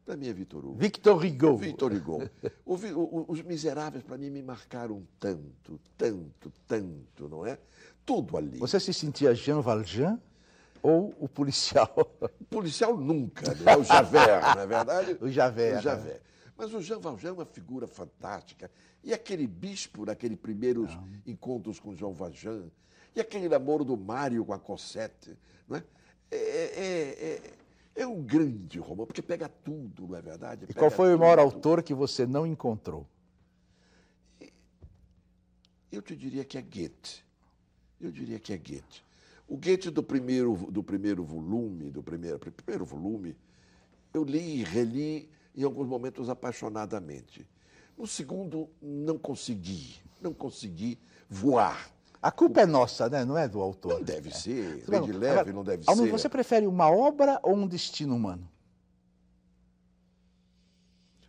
Para 0.06 0.16
mim 0.16 0.26
é 0.28 0.32
Vitor 0.32 0.64
Hugo. 0.64 0.74
Victor 0.78 1.22
Hugo. 1.24 1.56
Victor 1.58 1.92
Hugo. 1.92 2.22
O 2.64 2.74
o- 2.74 3.24
os 3.28 3.42
Miseráveis, 3.42 4.02
para 4.02 4.16
mim, 4.16 4.30
me 4.30 4.42
marcaram 4.42 5.02
tanto, 5.20 5.78
tanto, 5.98 6.50
tanto, 6.66 7.28
não 7.28 7.44
é? 7.46 7.58
Tudo 8.06 8.36
ali. 8.38 8.58
Você 8.58 8.80
se 8.80 8.92
sentia 8.92 9.34
Jean 9.34 9.60
Valjean 9.60 10.18
ou 10.82 11.14
o 11.20 11.28
policial? 11.28 11.94
Policial 12.50 12.96
nunca, 12.96 13.54
né? 13.54 13.76
O 13.76 13.84
Javert, 13.84 14.54
não 14.56 14.62
é 14.62 14.66
verdade? 14.66 15.16
O 15.20 15.28
Javert, 15.30 15.80
O 15.82 15.84
né? 15.84 16.20
Mas 16.56 16.72
o 16.72 16.80
Jean 16.80 16.98
Valjean 17.00 17.30
é 17.30 17.32
uma 17.32 17.44
figura 17.44 17.86
fantástica. 17.86 18.70
E 19.02 19.12
aquele 19.12 19.46
bispo 19.46 20.04
naqueles 20.06 20.38
primeiros 20.38 20.90
encontros 21.26 21.80
com 21.80 21.94
Jean 21.96 22.12
Valjean. 22.12 22.70
E 23.14 23.20
aquele 23.20 23.48
namoro 23.48 23.84
do 23.84 23.96
Mário 23.96 24.44
com 24.44 24.52
a 24.52 24.58
Cosette. 24.58 25.36
Não 25.68 25.76
é? 25.76 25.84
É, 26.30 26.36
é- 26.36 27.24
é- 27.96 28.02
é 28.02 28.06
um 28.06 28.22
grande 28.22 28.78
romance, 28.78 29.06
porque 29.06 29.22
pega 29.22 29.48
tudo, 29.48 30.08
não 30.08 30.16
é 30.16 30.22
verdade? 30.22 30.64
E 30.68 30.74
qual 30.74 30.86
Pega 30.90 30.96
foi 30.96 31.14
o 31.14 31.18
maior 31.18 31.36
tudo. 31.36 31.44
autor 31.44 31.82
que 31.82 31.94
você 31.94 32.26
não 32.26 32.44
encontrou? 32.46 33.06
Eu 35.90 36.02
te 36.02 36.16
diria 36.16 36.44
que 36.44 36.58
é 36.58 36.62
Goethe. 36.62 37.24
Eu 38.00 38.10
diria 38.10 38.38
que 38.38 38.52
é 38.52 38.56
Goethe. 38.58 39.04
O 39.46 39.56
Goethe 39.56 39.90
do 39.90 40.02
primeiro, 40.02 40.54
do 40.70 40.82
primeiro 40.82 41.22
volume, 41.22 41.90
do 41.90 42.02
primeiro, 42.02 42.38
primeiro 42.38 42.84
volume, 42.84 43.36
eu 44.12 44.24
li 44.24 44.60
e 44.60 44.64
reli 44.64 45.30
em 45.56 45.62
alguns 45.62 45.86
momentos 45.86 46.28
apaixonadamente. 46.28 47.46
No 47.96 48.06
segundo, 48.06 48.68
não 48.82 49.16
consegui, 49.18 49.96
não 50.20 50.32
consegui 50.32 50.98
voar. 51.28 51.90
A 52.20 52.30
culpa 52.32 52.62
é 52.62 52.66
nossa, 52.66 53.08
né? 53.08 53.24
Não 53.24 53.36
é 53.36 53.46
do 53.46 53.60
autor. 53.60 53.94
Não 53.94 54.02
deve 54.02 54.30
ser, 54.34 54.80
Tudo 54.80 54.90
bem 54.90 55.02
de 55.02 55.12
leve, 55.12 55.32
Agora, 55.40 55.52
não 55.52 55.62
deve 55.62 55.84
Almir, 55.86 56.06
ser. 56.06 56.10
você 56.12 56.28
prefere 56.28 56.66
uma 56.66 56.90
obra 56.90 57.38
ou 57.42 57.54
um 57.54 57.66
destino 57.66 58.16
humano? 58.16 58.48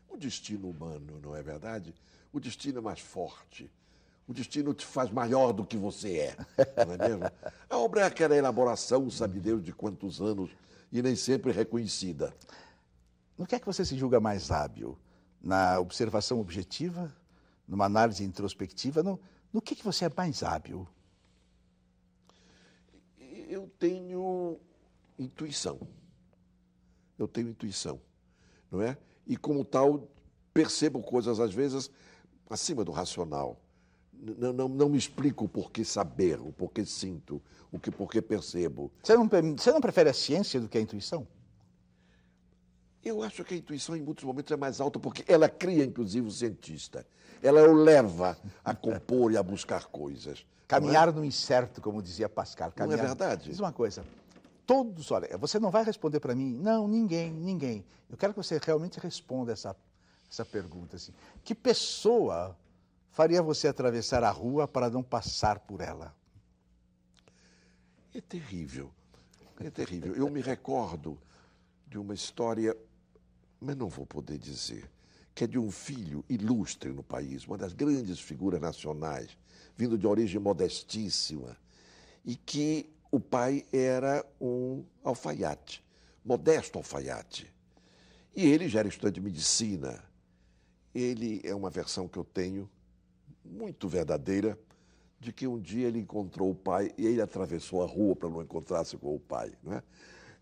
O 0.10 0.18
destino 0.18 0.70
humano, 0.70 1.20
não 1.22 1.36
é 1.36 1.44
verdade? 1.44 1.94
O 2.32 2.40
destino 2.40 2.78
é 2.80 2.82
mais 2.82 3.00
forte. 3.00 3.70
O 4.28 4.34
destino 4.34 4.74
te 4.74 4.86
faz 4.86 5.12
maior 5.12 5.52
do 5.52 5.66
que 5.66 5.78
você 5.78 6.18
é, 6.18 6.38
não 6.86 6.94
é 6.94 7.10
mesmo? 7.10 7.32
A 7.70 7.78
obra 7.78 8.02
é 8.02 8.04
aquela 8.06 8.36
elaboração, 8.36 9.08
sabe 9.12 9.40
Deus, 9.40 9.62
de 9.62 9.72
quantos 9.72 10.20
anos, 10.22 10.50
e 10.92 11.02
nem 11.02 11.16
sempre 11.16 11.52
reconhecida. 11.52 12.34
No 13.38 13.45
que 13.45 13.56
é 13.56 13.60
que 13.60 13.65
você 13.65 13.84
se 13.84 13.98
julga 13.98 14.19
mais 14.19 14.52
hábil? 14.52 14.98
Na 15.41 15.80
observação 15.80 16.39
objetiva? 16.39 17.13
Numa 17.67 17.86
análise 17.86 18.24
introspectiva? 18.24 19.04
No, 19.04 19.19
no 19.52 19.62
que, 19.62 19.76
que 19.76 19.84
você 19.84 20.06
é 20.06 20.12
mais 20.15 20.41
hábil? 20.43 20.88
Eu 23.19 23.69
tenho 23.78 24.60
intuição. 25.19 25.80
Eu 27.17 27.28
tenho 27.28 27.50
intuição, 27.50 28.02
não 28.69 28.82
é? 28.82 28.98
E 29.26 29.38
como 29.38 29.63
tal, 29.63 30.10
percebo 30.54 31.02
coisas 31.02 31.39
às 31.39 31.54
vezes 31.54 31.89
acima 32.50 32.84
do 32.84 32.91
racional. 32.91 33.60
Não, 34.13 34.54
não, 34.54 34.67
não 34.67 34.89
me 34.89 34.98
explico 34.98 35.45
o 35.45 35.50
porquê 35.50 35.84
saber, 35.86 36.39
o 36.39 36.52
porquê 36.52 36.86
sinto, 36.86 37.41
o 37.71 37.80
que 37.80 37.91
porquê 37.91 38.21
percebo. 38.21 38.91
Você 39.02 39.15
não, 39.15 39.30
você 39.58 39.71
não 39.71 39.82
prefere 39.82 40.10
a 40.10 40.13
ciência 40.13 40.60
do 40.60 40.67
que 40.67 40.78
a 40.78 40.82
intuição? 40.82 41.28
Eu 43.06 43.22
acho 43.22 43.44
que 43.44 43.54
a 43.54 43.58
intuição, 43.58 43.96
em 43.96 44.02
muitos 44.02 44.24
momentos, 44.24 44.52
é 44.52 44.58
mais 44.58 44.82
alta, 44.82 45.00
porque 45.00 45.24
ela 45.32 45.48
cria, 45.48 45.86
inclusive, 45.86 46.28
o 46.28 46.32
cientista. 46.32 47.06
Ela 47.41 47.62
o 47.70 47.74
leva 47.74 48.36
a 48.63 48.74
compor 48.74 49.32
e 49.32 49.38
a 49.38 49.44
buscar 49.44 49.86
coisas. 49.86 50.39
é? 50.39 50.56
Caminhar 50.68 51.13
no 51.13 51.24
incerto, 51.24 51.80
como 51.80 52.02
dizia 52.02 52.28
Pascal. 52.28 52.74
Não 52.76 52.86
é 52.86 52.89
Caminhar... 52.89 53.06
verdade? 53.06 53.50
Diz 53.52 53.60
uma 53.60 53.72
coisa. 53.72 54.04
Todos, 54.65 55.12
olha, 55.12 55.38
você 55.38 55.60
não 55.60 55.70
vai 55.70 55.84
responder 55.84 56.20
para 56.20 56.34
mim? 56.34 56.58
Não, 56.58 56.88
ninguém, 56.88 57.32
ninguém. 57.32 57.86
Eu 58.10 58.18
quero 58.18 58.34
que 58.34 58.38
você 58.38 58.60
realmente 58.63 59.00
responda 59.00 59.54
essa, 59.54 59.76
essa 60.28 60.44
pergunta. 60.44 60.96
Assim. 60.96 61.13
Que 61.44 61.54
pessoa 61.54 62.58
faria 63.12 63.44
você 63.44 63.68
atravessar 63.68 64.24
a 64.24 64.32
rua 64.32 64.68
para 64.68 64.89
não 64.89 65.04
passar 65.04 65.60
por 65.60 65.80
ela? 65.80 66.15
É 68.15 68.20
terrível. 68.20 68.89
É 69.60 69.70
terrível. 69.70 70.15
Eu 70.15 70.28
me 70.32 70.41
recordo 70.41 71.20
de 71.88 72.00
uma 72.00 72.13
história, 72.13 72.76
mas 73.60 73.76
não 73.76 73.89
vou 73.89 74.06
poder 74.06 74.38
dizer, 74.38 74.89
que 75.34 75.44
é 75.44 75.48
de 75.48 75.60
um 75.60 75.72
filho 75.72 76.24
ilustre 76.30 76.91
no 76.91 77.04
país, 77.04 77.46
uma 77.46 77.58
das 77.58 77.74
grandes 77.74 78.20
figuras 78.20 78.62
nacionais, 78.62 79.38
vindo 79.76 79.98
de 79.98 80.08
origem 80.08 80.39
modestíssima, 80.39 81.58
e 82.24 82.36
que 82.36 82.89
o 83.12 83.20
pai 83.20 83.65
era 83.72 84.26
um 84.39 84.84
alfaiate, 85.04 85.84
modesto 86.24 86.78
alfaiate. 86.78 87.54
E 88.36 88.46
ele 88.46 88.68
já 88.68 88.80
era 88.80 88.88
estudante 88.88 89.15
de 89.15 89.22
medicina. 89.22 90.04
Ele 90.94 91.41
é 91.44 91.56
uma 91.56 91.70
versão 91.70 92.08
que 92.08 92.18
eu 92.18 92.26
tenho, 92.26 92.70
muito 93.44 93.88
verdadeira, 93.88 94.58
de 95.20 95.32
que 95.32 95.48
um 95.48 95.60
dia 95.60 95.88
ele 95.88 96.00
encontrou 96.00 96.52
o 96.52 96.56
pai 96.56 96.91
e 96.98 97.06
ele 97.06 97.22
atravessou 97.22 97.82
a 97.82 97.88
rua 97.88 98.15
para 98.15 98.30
não 98.30 98.41
encontrar-se 98.41 98.98
com 98.98 99.15
o 99.15 99.20
pai. 99.20 99.54
Não 99.63 99.74
é? 99.74 99.84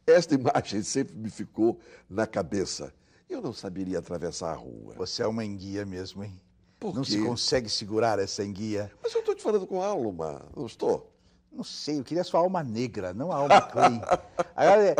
Esta 0.05 0.35
imagem 0.35 0.81
sempre 0.83 1.15
me 1.15 1.29
ficou 1.29 1.79
na 2.09 2.27
cabeça. 2.27 2.93
Eu 3.33 3.41
não 3.41 3.51
saberia 3.51 3.97
atravessar 3.97 4.51
a 4.51 4.55
rua. 4.55 4.93
Você 4.95 5.23
é 5.23 5.27
uma 5.27 5.43
enguia 5.43 5.83
mesmo, 5.83 6.23
hein? 6.23 6.39
Por 6.79 6.93
não 6.93 7.01
quê? 7.01 7.13
se 7.13 7.25
consegue 7.25 7.67
segurar 7.67 8.19
essa 8.19 8.43
enguia. 8.43 8.91
Mas 9.01 9.11
eu 9.11 9.21
estou 9.21 9.33
te 9.33 9.41
falando 9.41 9.65
com 9.65 9.81
alma, 9.81 10.45
não 10.55 10.67
estou? 10.67 11.11
Não 11.51 11.63
sei, 11.63 11.97
eu 11.97 12.03
queria 12.03 12.23
sua 12.23 12.41
alma 12.41 12.61
negra, 12.61 13.11
não 13.11 13.31
a 13.31 13.37
alma 13.37 13.59
clean. 13.59 14.01
Agora, 14.55 14.83
é, 14.87 14.95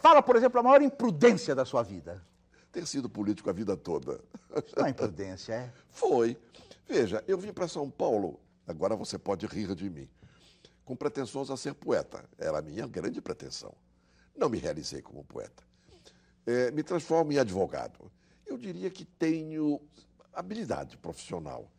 fala, 0.00 0.22
por 0.22 0.36
exemplo, 0.36 0.60
a 0.60 0.62
maior 0.62 0.82
imprudência 0.82 1.54
da 1.54 1.64
sua 1.64 1.82
vida. 1.82 2.22
Ter 2.70 2.86
sido 2.86 3.08
político 3.08 3.48
a 3.48 3.54
vida 3.54 3.74
toda. 3.74 4.20
Não 4.76 4.84
é 4.84 4.90
imprudência, 4.90 5.54
é? 5.54 5.72
Foi. 5.88 6.36
Veja, 6.86 7.24
eu 7.26 7.38
vim 7.38 7.54
para 7.54 7.68
São 7.68 7.88
Paulo, 7.88 8.38
agora 8.66 8.94
você 8.94 9.18
pode 9.18 9.46
rir 9.46 9.74
de 9.74 9.88
mim, 9.88 10.06
com 10.84 10.94
pretensões 10.94 11.48
a 11.48 11.56
ser 11.56 11.72
poeta. 11.72 12.22
Era 12.36 12.58
a 12.58 12.62
minha 12.62 12.86
grande 12.86 13.22
pretensão. 13.22 13.72
Não 14.36 14.50
me 14.50 14.58
realizei 14.58 15.00
como 15.00 15.24
poeta. 15.24 15.67
Eh, 16.50 16.70
me 16.70 16.82
transformo 16.82 17.30
em 17.30 17.38
advogado. 17.38 18.10
Eu 18.46 18.56
diria 18.56 18.88
que 18.88 19.04
tenho 19.04 19.78
habilidade 20.32 20.96
profissional, 20.96 21.70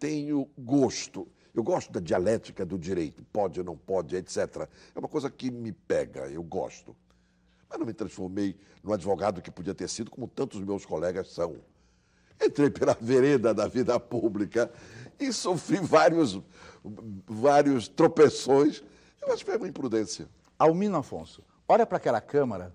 tenho 0.00 0.50
gosto. 0.58 1.28
Eu 1.54 1.62
gosto 1.62 1.92
da 1.92 2.00
dialética 2.00 2.66
do 2.66 2.76
direito, 2.76 3.22
pode 3.32 3.60
ou 3.60 3.64
não 3.64 3.76
pode, 3.76 4.16
etc. 4.16 4.68
É 4.92 4.98
uma 4.98 5.06
coisa 5.06 5.30
que 5.30 5.48
me 5.48 5.70
pega, 5.70 6.28
eu 6.28 6.42
gosto. 6.42 6.96
Mas 7.70 7.78
não 7.78 7.86
me 7.86 7.92
transformei 7.92 8.56
no 8.82 8.92
advogado 8.92 9.40
que 9.40 9.48
podia 9.48 9.72
ter 9.72 9.88
sido, 9.88 10.10
como 10.10 10.26
tantos 10.26 10.60
meus 10.60 10.84
colegas 10.84 11.32
são. 11.32 11.54
Entrei 12.44 12.68
pela 12.68 12.94
vereda 13.00 13.54
da 13.54 13.68
vida 13.68 13.98
pública 14.00 14.68
e 15.20 15.32
sofri 15.32 15.78
vários, 15.78 16.40
vários 17.28 17.86
tropeções. 17.86 18.82
Eu 19.22 19.32
acho 19.32 19.44
que 19.44 19.52
foi 19.52 19.56
uma 19.56 19.68
imprudência. 19.68 20.28
Almino 20.58 20.96
Afonso, 20.96 21.44
olha 21.68 21.86
para 21.86 21.98
aquela 21.98 22.20
câmara 22.20 22.74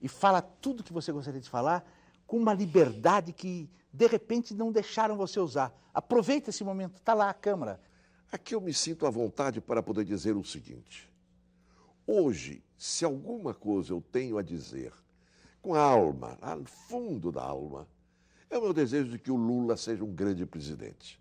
e 0.00 0.08
fala 0.08 0.40
tudo 0.40 0.82
que 0.82 0.92
você 0.92 1.12
gostaria 1.12 1.40
de 1.40 1.48
falar 1.48 1.84
com 2.26 2.36
uma 2.36 2.52
liberdade 2.52 3.32
que, 3.32 3.70
de 3.92 4.06
repente, 4.06 4.54
não 4.54 4.70
deixaram 4.70 5.16
você 5.16 5.40
usar. 5.40 5.74
Aproveita 5.92 6.50
esse 6.50 6.62
momento, 6.62 6.96
está 6.96 7.14
lá 7.14 7.30
a 7.30 7.34
câmara. 7.34 7.80
Aqui 8.30 8.54
eu 8.54 8.60
me 8.60 8.74
sinto 8.74 9.06
à 9.06 9.10
vontade 9.10 9.60
para 9.60 9.82
poder 9.82 10.04
dizer 10.04 10.36
o 10.36 10.44
seguinte. 10.44 11.10
Hoje, 12.06 12.62
se 12.76 13.04
alguma 13.04 13.54
coisa 13.54 13.92
eu 13.92 14.00
tenho 14.00 14.38
a 14.38 14.42
dizer, 14.42 14.92
com 15.60 15.74
a 15.74 15.80
alma, 15.80 16.38
no 16.56 16.66
fundo 16.66 17.32
da 17.32 17.42
alma, 17.42 17.88
é 18.50 18.56
o 18.56 18.62
meu 18.62 18.72
desejo 18.72 19.10
de 19.10 19.18
que 19.18 19.30
o 19.30 19.36
Lula 19.36 19.76
seja 19.76 20.04
um 20.04 20.14
grande 20.14 20.46
presidente. 20.46 21.20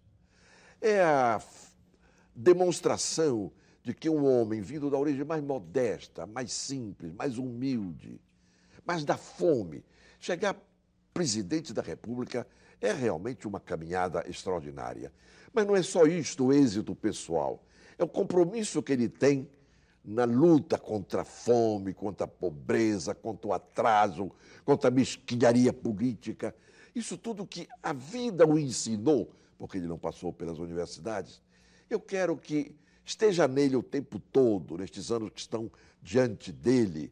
É 0.79 1.01
a 1.01 1.41
demonstração 2.35 3.51
de 3.83 3.93
que 3.93 4.09
um 4.09 4.25
homem 4.25 4.61
vindo 4.61 4.89
da 4.89 4.97
origem 4.97 5.23
mais 5.23 5.43
modesta, 5.43 6.25
mais 6.27 6.51
simples, 6.51 7.13
mais 7.13 7.37
humilde, 7.37 8.21
mais 8.87 9.03
da 9.03 9.17
fome, 9.17 9.83
chegar 10.17 10.55
presidente 11.13 11.73
da 11.73 11.81
República 11.81 12.47
é 12.79 12.93
realmente 12.93 13.45
uma 13.45 13.59
caminhada 13.59 14.23
extraordinária. 14.29 15.11
Mas 15.51 15.67
não 15.67 15.75
é 15.75 15.83
só 15.83 16.05
isto 16.05 16.45
o 16.45 16.53
êxito 16.53 16.95
pessoal, 16.95 17.61
é 17.97 18.03
o 18.03 18.07
compromisso 18.07 18.81
que 18.81 18.93
ele 18.93 19.09
tem 19.09 19.49
na 20.05 20.23
luta 20.23 20.77
contra 20.77 21.23
a 21.23 21.25
fome, 21.25 21.93
contra 21.93 22.23
a 22.23 22.29
pobreza, 22.29 23.13
contra 23.13 23.49
o 23.49 23.53
atraso, 23.53 24.31
contra 24.63 24.87
a 24.87 24.91
mesquinharia 24.91 25.73
política. 25.73 26.55
Isso 26.95 27.17
tudo 27.17 27.45
que 27.45 27.67
a 27.83 27.91
vida 27.91 28.47
o 28.47 28.57
ensinou, 28.57 29.33
porque 29.57 29.77
ele 29.77 29.87
não 29.87 29.97
passou 29.97 30.31
pelas 30.31 30.59
universidades. 30.59 31.41
Eu 31.89 31.99
quero 31.99 32.37
que 32.37 32.73
esteja 33.03 33.47
nele 33.47 33.75
o 33.75 33.83
tempo 33.83 34.17
todo, 34.19 34.77
nestes 34.77 35.11
anos 35.11 35.29
que 35.31 35.41
estão 35.41 35.69
diante 36.01 36.53
dele, 36.53 37.11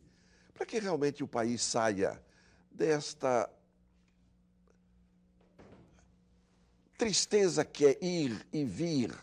para 0.55 0.65
que 0.65 0.79
realmente 0.79 1.21
o 1.23 1.27
país 1.27 1.61
saia 1.61 2.19
desta 2.71 3.49
tristeza 6.97 7.65
que 7.65 7.85
é 7.85 7.97
ir 8.01 8.47
e 8.51 8.63
vir. 8.63 9.13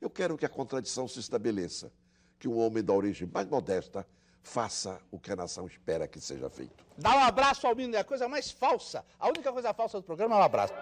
Eu 0.00 0.08
quero 0.08 0.38
que 0.38 0.46
a 0.46 0.48
contradição 0.48 1.08
se 1.08 1.18
estabeleça, 1.18 1.92
que 2.38 2.46
um 2.46 2.56
homem 2.58 2.82
da 2.82 2.92
origem 2.92 3.28
mais 3.28 3.48
modesta 3.48 4.06
faça 4.40 5.00
o 5.10 5.18
que 5.18 5.32
a 5.32 5.36
nação 5.36 5.66
espera 5.66 6.06
que 6.06 6.20
seja 6.20 6.48
feito. 6.48 6.86
Dar 6.96 7.16
um 7.16 7.24
abraço 7.24 7.66
ao 7.66 7.74
menino 7.74 7.96
é 7.96 7.98
a 7.98 8.04
coisa 8.04 8.28
mais 8.28 8.52
falsa. 8.52 9.04
A 9.18 9.28
única 9.28 9.52
coisa 9.52 9.74
falsa 9.74 9.98
do 9.98 10.04
programa 10.04 10.36
é 10.36 10.38
um 10.38 10.42
abraço. 10.42 10.74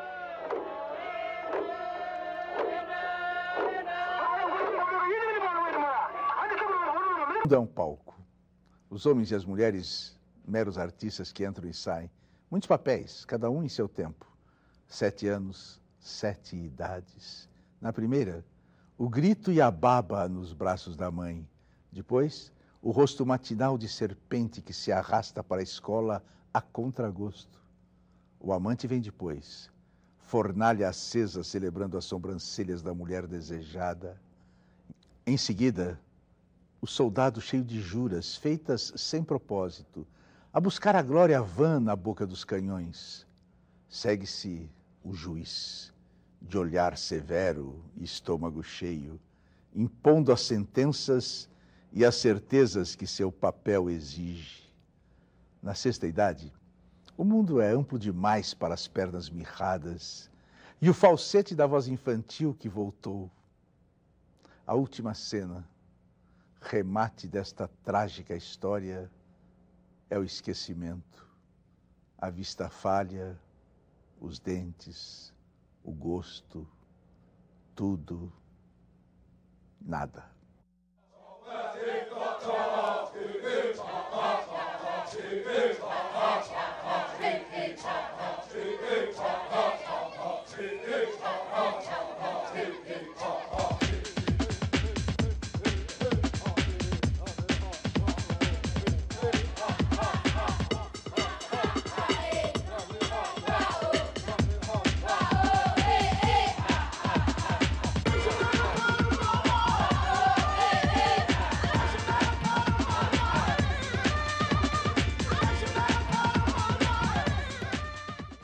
É 7.50 7.58
um 7.58 7.66
palco. 7.66 8.14
Os 8.90 9.06
homens 9.06 9.30
e 9.30 9.34
as 9.34 9.44
mulheres, 9.44 10.16
meros 10.46 10.78
artistas 10.78 11.32
que 11.32 11.46
entram 11.46 11.68
e 11.68 11.74
saem. 11.74 12.10
Muitos 12.50 12.66
papéis, 12.66 13.24
cada 13.24 13.50
um 13.50 13.62
em 13.62 13.68
seu 13.68 13.88
tempo. 13.88 14.26
Sete 14.86 15.26
anos, 15.26 15.80
sete 15.98 16.56
idades. 16.56 17.48
Na 17.80 17.92
primeira, 17.92 18.44
o 18.96 19.08
grito 19.08 19.50
e 19.50 19.60
a 19.60 19.70
baba 19.70 20.28
nos 20.28 20.52
braços 20.52 20.96
da 20.96 21.10
mãe. 21.10 21.48
Depois, 21.90 22.52
o 22.80 22.90
rosto 22.90 23.24
matinal 23.24 23.78
de 23.78 23.88
serpente 23.88 24.60
que 24.60 24.72
se 24.72 24.92
arrasta 24.92 25.42
para 25.42 25.60
a 25.60 25.64
escola 25.64 26.22
a 26.52 26.60
contragosto. 26.60 27.60
O 28.38 28.52
amante 28.52 28.86
vem 28.86 29.00
depois, 29.00 29.70
fornalha 30.18 30.88
acesa 30.88 31.42
celebrando 31.42 31.96
as 31.96 32.04
sobrancelhas 32.04 32.82
da 32.82 32.92
mulher 32.92 33.26
desejada. 33.26 34.20
Em 35.26 35.36
seguida, 35.38 35.98
o 36.84 36.86
soldado 36.86 37.40
cheio 37.40 37.64
de 37.64 37.80
juras, 37.80 38.36
feitas 38.36 38.92
sem 38.94 39.24
propósito, 39.24 40.06
a 40.52 40.60
buscar 40.60 40.94
a 40.94 41.00
glória 41.00 41.40
vã 41.40 41.80
na 41.80 41.96
boca 41.96 42.26
dos 42.26 42.44
canhões. 42.44 43.26
Segue-se 43.88 44.70
o 45.02 45.14
juiz, 45.14 45.94
de 46.42 46.58
olhar 46.58 46.98
severo 46.98 47.82
e 47.96 48.04
estômago 48.04 48.62
cheio, 48.62 49.18
impondo 49.74 50.30
as 50.30 50.42
sentenças 50.42 51.48
e 51.90 52.04
as 52.04 52.16
certezas 52.16 52.94
que 52.94 53.06
seu 53.06 53.32
papel 53.32 53.88
exige. 53.88 54.70
Na 55.62 55.74
sexta 55.74 56.06
idade, 56.06 56.52
o 57.16 57.24
mundo 57.24 57.62
é 57.62 57.70
amplo 57.72 57.98
demais 57.98 58.52
para 58.52 58.74
as 58.74 58.86
pernas 58.86 59.30
mirradas 59.30 60.30
e 60.82 60.90
o 60.90 60.92
falsete 60.92 61.54
da 61.54 61.66
voz 61.66 61.88
infantil 61.88 62.52
que 62.52 62.68
voltou. 62.68 63.30
A 64.66 64.74
última 64.74 65.14
cena, 65.14 65.66
remate 66.64 67.28
desta 67.28 67.68
trágica 67.84 68.34
história, 68.34 69.10
é 70.08 70.18
o 70.18 70.24
esquecimento. 70.24 71.26
A 72.18 72.30
vista 72.30 72.68
falha, 72.68 73.38
os 74.18 74.38
dentes, 74.38 75.32
o 75.82 75.92
gosto, 75.92 76.66
tudo, 77.74 78.32
nada. 79.80 80.34